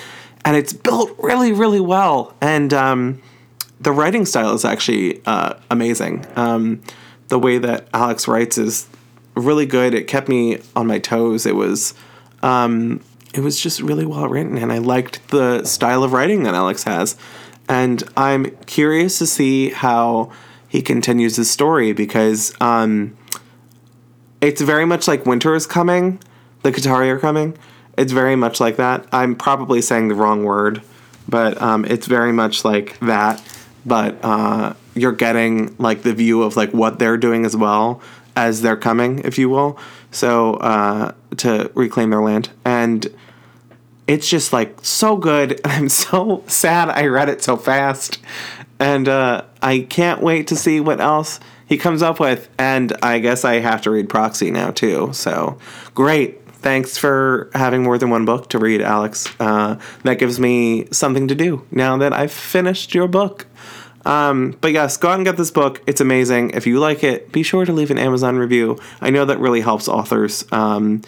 and 0.45 0.55
it's 0.55 0.75
built 0.75 1.17
really, 1.19 1.53
really 1.53 1.81
well. 1.81 2.35
And 2.43 2.75
um, 2.75 3.23
the 3.81 3.93
writing 3.93 4.27
style 4.27 4.53
is 4.53 4.67
actually 4.67 5.23
uh, 5.25 5.55
amazing. 5.71 6.27
Um, 6.37 6.83
the 7.29 7.39
way 7.39 7.59
that 7.59 7.89
Alex 7.95 8.29
writes 8.29 8.59
is 8.59 8.87
really 9.41 9.67
good. 9.67 9.95
It 9.95 10.07
kept 10.07 10.29
me 10.29 10.59
on 10.77 10.87
my 10.87 10.99
toes. 10.99 11.47
It 11.47 11.57
was, 11.57 11.95
um, 12.43 13.01
it 13.35 13.41
was 13.41 13.61
just 13.61 13.81
really 13.81 14.07
well 14.07 14.29
written, 14.29 14.59
and 14.59 14.73
I 14.73 14.79
liked 14.79 15.27
the 15.29 15.65
style 15.65 16.03
of 16.05 16.13
writing 16.13 16.43
that 16.45 16.55
Alex 16.55 16.85
has. 16.85 17.17
And 17.69 18.03
I'm 18.17 18.51
curious 18.67 19.19
to 19.19 19.27
see 19.27 19.71
how 19.71 20.33
he 20.69 20.83
continues 20.83 21.37
his 21.37 21.51
story 21.51 21.93
because 21.93 22.53
um, 22.61 23.17
it's 24.41 24.61
very 24.61 24.85
much 24.85 25.07
like 25.07 25.27
Winter 25.27 25.55
is 25.55 25.67
Coming, 25.67 26.21
the 26.63 26.73
Qatari 26.73 27.09
are 27.09 27.19
coming. 27.19 27.57
It's 27.97 28.13
very 28.13 28.37
much 28.37 28.61
like 28.61 28.77
that. 28.77 29.07
I'm 29.13 29.37
probably 29.37 29.83
saying 29.83 30.09
the 30.09 30.15
wrong 30.15 30.45
word, 30.45 30.83
but 31.29 31.61
um, 31.61 31.85
it's 31.85 32.07
very 32.07 32.33
much 32.33 32.65
like 32.65 32.99
that. 33.01 33.43
But 33.85 34.19
uh, 34.23 34.75
you're 34.95 35.13
getting 35.13 35.77
like 35.79 36.03
the 36.03 36.13
view 36.13 36.43
of 36.43 36.57
like 36.57 36.73
what 36.73 36.99
they're 36.99 37.17
doing 37.17 37.45
as 37.45 37.57
well 37.57 38.01
as 38.37 38.63
they're 38.63 38.77
coming, 38.77 39.21
if 39.21 39.39
you 39.39 39.49
will. 39.49 39.79
So 40.11 40.55
uh, 40.55 41.13
to 41.39 41.71
reclaim 41.75 42.11
their 42.11 42.23
land, 42.23 42.51
and 42.65 43.07
it's 44.07 44.29
just 44.29 44.53
like 44.53 44.79
so 44.83 45.17
good. 45.17 45.61
I'm 45.65 45.89
so 45.89 46.43
sad 46.47 46.89
I 46.89 47.07
read 47.07 47.29
it 47.29 47.43
so 47.43 47.57
fast, 47.57 48.19
and 48.79 49.09
uh, 49.09 49.43
I 49.63 49.81
can't 49.81 50.23
wait 50.23 50.47
to 50.49 50.57
see 50.57 50.81
what 50.81 51.01
else 51.01 51.41
he 51.67 51.79
comes 51.79 52.03
up 52.03 52.19
with. 52.19 52.49
And 52.59 52.93
I 53.03 53.19
guess 53.21 53.45
I 53.45 53.61
have 53.61 53.83
to 53.83 53.91
read 53.91 54.09
Proxy 54.09 54.51
now 54.51 54.71
too. 54.71 55.13
So 55.13 55.59
great 55.95 56.41
thanks 56.61 56.99
for 56.99 57.51
having 57.55 57.83
more 57.83 57.99
than 57.99 58.11
one 58.11 58.25
book 58.25 58.49
to 58.51 58.59
read, 58.59 58.81
Alex. 58.83 59.27
Uh, 59.41 59.79
that 60.05 60.19
gives 60.19 60.39
me 60.39 60.87
something 60.93 61.29
to 61.29 61.35
do 61.35 61.67
now 61.71 61.97
that 61.97 62.13
I've 62.13 62.33
finished 62.33 62.95
your 62.95 63.09
book. 63.09 63.47
Um, 64.05 64.57
but 64.61 64.73
yes, 64.73 64.97
go 64.97 65.09
out 65.09 65.17
and 65.17 65.25
get 65.25 65.37
this 65.37 65.51
book. 65.51 65.83
It's 65.87 66.01
amazing. 66.01 66.51
If 66.51 66.67
you 66.67 66.79
like 66.79 67.05
it, 67.05 67.33
be 67.33 67.43
sure 67.43 67.65
to 67.65 67.73
leave 67.73 67.91
an 67.91 67.99
Amazon 67.99 68.37
review. 68.37 68.79
I 69.01 69.11
know 69.11 69.25
that 69.27 69.39
really 69.39 69.61
helps 69.61 69.89
authors. 69.89 70.45
Um, 70.53 71.03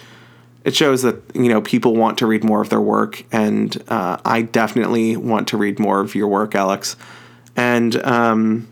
it 0.64 0.76
shows 0.76 1.02
that 1.02 1.16
you 1.34 1.48
know 1.48 1.60
people 1.60 1.96
want 1.96 2.18
to 2.18 2.26
read 2.26 2.44
more 2.44 2.60
of 2.60 2.68
their 2.68 2.80
work, 2.80 3.24
and 3.32 3.82
uh, 3.88 4.18
I 4.24 4.42
definitely 4.42 5.16
want 5.16 5.48
to 5.48 5.56
read 5.56 5.78
more 5.78 6.00
of 6.00 6.14
your 6.14 6.28
work, 6.28 6.54
Alex. 6.54 6.96
And 7.56 7.96
um, 8.04 8.68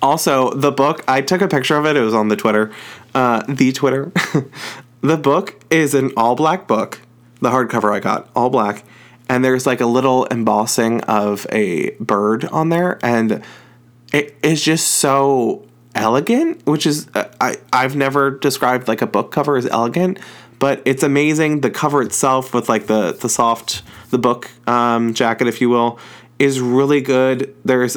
also, 0.00 0.52
the 0.52 0.72
book 0.72 1.04
I 1.06 1.20
took 1.20 1.42
a 1.42 1.48
picture 1.48 1.76
of 1.76 1.84
it. 1.84 1.96
It 1.96 2.00
was 2.00 2.14
on 2.14 2.28
the 2.28 2.36
Twitter, 2.36 2.72
uh, 3.14 3.42
the 3.48 3.72
Twitter. 3.72 4.12
The 5.06 5.16
book 5.16 5.62
is 5.70 5.94
an 5.94 6.10
all 6.16 6.34
black 6.34 6.66
book. 6.66 7.00
The 7.40 7.50
hardcover 7.50 7.94
I 7.94 8.00
got, 8.00 8.28
all 8.34 8.50
black. 8.50 8.84
And 9.28 9.44
there's 9.44 9.66
like 9.66 9.80
a 9.80 9.86
little 9.86 10.26
embossing 10.30 11.00
of 11.02 11.46
a 11.50 11.90
bird 11.98 12.44
on 12.46 12.68
there. 12.68 12.98
And 13.02 13.42
it 14.12 14.36
is 14.42 14.62
just 14.62 14.86
so 14.88 15.66
elegant, 15.94 16.64
which 16.66 16.86
is, 16.86 17.08
uh, 17.14 17.24
I, 17.40 17.56
I've 17.72 17.96
never 17.96 18.30
described 18.30 18.86
like 18.86 19.02
a 19.02 19.06
book 19.06 19.32
cover 19.32 19.56
as 19.56 19.66
elegant, 19.66 20.18
but 20.58 20.80
it's 20.84 21.02
amazing. 21.02 21.62
The 21.62 21.70
cover 21.70 22.02
itself, 22.02 22.54
with 22.54 22.68
like 22.68 22.86
the, 22.86 23.12
the 23.12 23.28
soft, 23.28 23.82
the 24.10 24.18
book 24.18 24.50
um, 24.68 25.14
jacket, 25.14 25.48
if 25.48 25.60
you 25.60 25.70
will, 25.70 25.98
is 26.38 26.60
really 26.60 27.00
good. 27.00 27.54
There's 27.64 27.96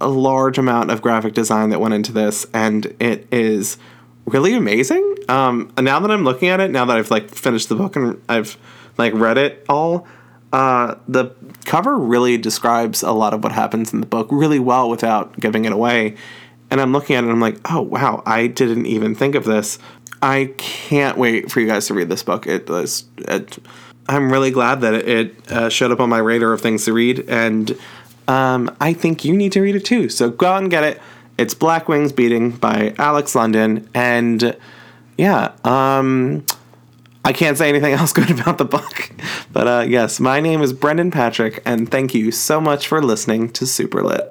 a 0.00 0.08
large 0.08 0.56
amount 0.56 0.90
of 0.90 1.02
graphic 1.02 1.34
design 1.34 1.70
that 1.70 1.80
went 1.80 1.94
into 1.94 2.12
this, 2.12 2.46
and 2.54 2.86
it 2.98 3.28
is 3.30 3.76
really 4.24 4.54
amazing. 4.54 5.16
Um, 5.28 5.72
now 5.78 6.00
that 6.00 6.10
I'm 6.10 6.24
looking 6.24 6.48
at 6.48 6.60
it, 6.60 6.70
now 6.70 6.84
that 6.86 6.96
I've 6.96 7.10
like 7.10 7.28
finished 7.28 7.68
the 7.68 7.74
book 7.74 7.96
and 7.96 8.22
I've 8.28 8.56
like 8.96 9.12
read 9.14 9.36
it 9.36 9.64
all, 9.68 10.06
uh, 10.52 10.96
the 11.06 11.30
cover 11.64 11.96
really 11.96 12.36
describes 12.36 13.02
a 13.02 13.12
lot 13.12 13.34
of 13.34 13.42
what 13.42 13.52
happens 13.52 13.92
in 13.92 14.00
the 14.00 14.06
book 14.06 14.28
really 14.30 14.58
well 14.58 14.88
without 14.88 15.38
giving 15.38 15.64
it 15.64 15.72
away. 15.72 16.16
And 16.70 16.80
I'm 16.80 16.92
looking 16.92 17.16
at 17.16 17.24
it 17.24 17.26
and 17.26 17.32
I'm 17.32 17.40
like, 17.40 17.58
oh 17.70 17.82
wow, 17.82 18.22
I 18.26 18.46
didn't 18.46 18.86
even 18.86 19.14
think 19.14 19.34
of 19.34 19.44
this. 19.44 19.78
I 20.22 20.52
can't 20.58 21.16
wait 21.16 21.50
for 21.50 21.60
you 21.60 21.66
guys 21.66 21.86
to 21.86 21.94
read 21.94 22.08
this 22.08 22.22
book. 22.22 22.46
It. 22.46 22.68
It, 22.68 23.58
I'm 24.08 24.30
really 24.32 24.50
glad 24.50 24.80
that 24.80 24.94
it 24.94 25.52
uh, 25.52 25.68
showed 25.68 25.92
up 25.92 26.00
on 26.00 26.08
my 26.08 26.18
radar 26.18 26.52
of 26.52 26.60
things 26.60 26.84
to 26.86 26.92
read, 26.92 27.24
and 27.28 27.78
um, 28.26 28.74
I 28.80 28.92
think 28.92 29.24
you 29.24 29.36
need 29.36 29.52
to 29.52 29.60
read 29.60 29.76
it 29.76 29.84
too. 29.84 30.08
So 30.08 30.30
go 30.30 30.46
out 30.46 30.62
and 30.62 30.70
get 30.70 30.82
it. 30.82 31.00
It's 31.38 31.54
Black 31.54 31.88
Wings 31.88 32.12
Beating 32.12 32.50
by 32.50 32.94
Alex 32.98 33.34
London. 33.34 33.88
And 33.94 34.56
yeah, 35.16 35.52
um, 35.64 36.44
I 37.24 37.32
can't 37.32 37.58
say 37.58 37.68
anything 37.68 37.92
else 38.00 38.12
good 38.12 38.30
about 38.30 38.58
the 38.58 38.64
book. 38.64 39.10
But 39.52 39.66
uh, 39.66 39.84
yes, 39.88 40.20
my 40.20 40.40
name 40.40 40.62
is 40.62 40.72
Brendan 40.72 41.10
Patrick, 41.10 41.62
and 41.64 41.90
thank 41.90 42.14
you 42.14 42.30
so 42.30 42.60
much 42.60 42.86
for 42.86 43.02
listening 43.02 43.50
to 43.50 43.66
Super 43.66 44.02
Lit. 44.02 44.30